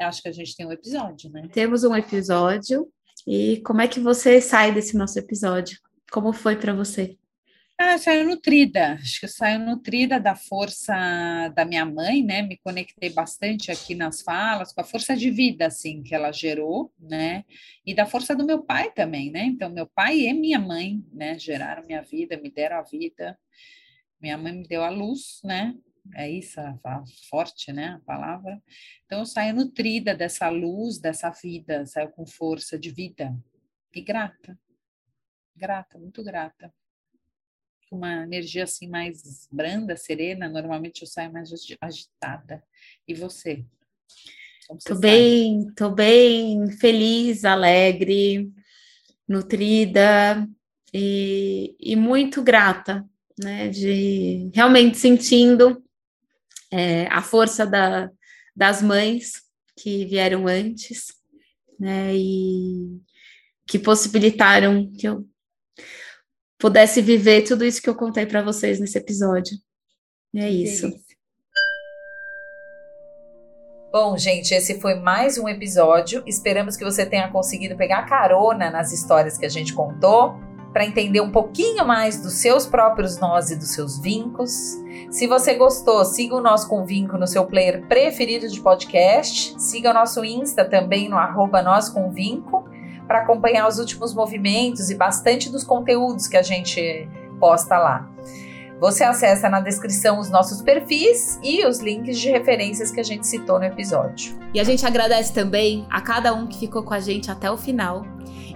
[0.00, 1.48] Acho que a gente tem um episódio, né?
[1.52, 2.88] Temos um episódio.
[3.26, 5.78] E como é que você sai desse nosso episódio?
[6.10, 7.16] Como foi para você?
[7.78, 10.94] Ah, eu saio nutrida, acho que eu saio nutrida da força
[11.54, 12.40] da minha mãe, né?
[12.40, 16.90] Me conectei bastante aqui nas falas, com a força de vida, assim, que ela gerou,
[16.98, 17.44] né?
[17.84, 19.44] E da força do meu pai também, né?
[19.44, 21.38] Então, meu pai e minha mãe, né?
[21.38, 23.38] Geraram minha vida, me deram a vida.
[24.20, 25.74] Minha mãe me deu a luz, né?
[26.14, 27.88] É isso, a, a forte, né?
[27.88, 28.62] A palavra.
[29.04, 33.36] Então, eu saio nutrida dessa luz, dessa vida, saio com força de vida.
[33.94, 34.58] E grata.
[35.54, 36.72] Grata, muito grata
[37.90, 41.50] uma energia assim mais branda, serena, normalmente eu saio mais
[41.80, 42.62] agitada.
[43.06, 43.64] E você?
[44.68, 48.52] você tô bem, tô bem feliz, alegre,
[49.28, 50.46] nutrida
[50.92, 53.08] e, e muito grata,
[53.38, 53.68] né?
[53.68, 55.82] De realmente sentindo
[56.70, 58.10] é, a força da,
[58.54, 59.42] das mães
[59.76, 61.08] que vieram antes,
[61.78, 62.14] né?
[62.14, 63.00] E
[63.66, 65.26] que possibilitaram que eu
[66.58, 69.56] pudesse viver tudo isso que eu contei para vocês nesse episódio.
[70.32, 70.92] E é isso.
[73.92, 76.22] Bom, gente, esse foi mais um episódio.
[76.26, 80.38] Esperamos que você tenha conseguido pegar carona nas histórias que a gente contou
[80.76, 84.76] para entender um pouquinho mais dos seus próprios nós e dos seus vincos.
[85.10, 89.54] Se você gostou, siga o nosso Convinco no seu player preferido de podcast.
[89.58, 91.64] Siga o nosso Insta também no arroba
[93.08, 97.08] para acompanhar os últimos movimentos e bastante dos conteúdos que a gente
[97.40, 98.10] posta lá.
[98.78, 103.26] Você acessa na descrição os nossos perfis e os links de referências que a gente
[103.26, 104.38] citou no episódio.
[104.52, 107.56] E a gente agradece também a cada um que ficou com a gente até o
[107.56, 108.04] final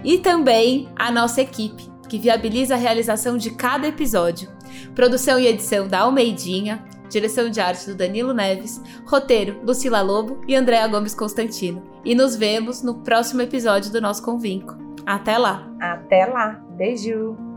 [0.03, 4.49] e também a nossa equipe, que viabiliza a realização de cada episódio.
[4.93, 10.53] Produção e edição da Almeidinha, direção de arte do Danilo Neves, roteiro Lucila Lobo e
[10.53, 11.81] Andréa Gomes Constantino.
[12.03, 14.75] E nos vemos no próximo episódio do nosso Convinco.
[15.05, 15.65] Até lá!
[15.79, 16.61] Até lá!
[16.71, 17.50] Beijo!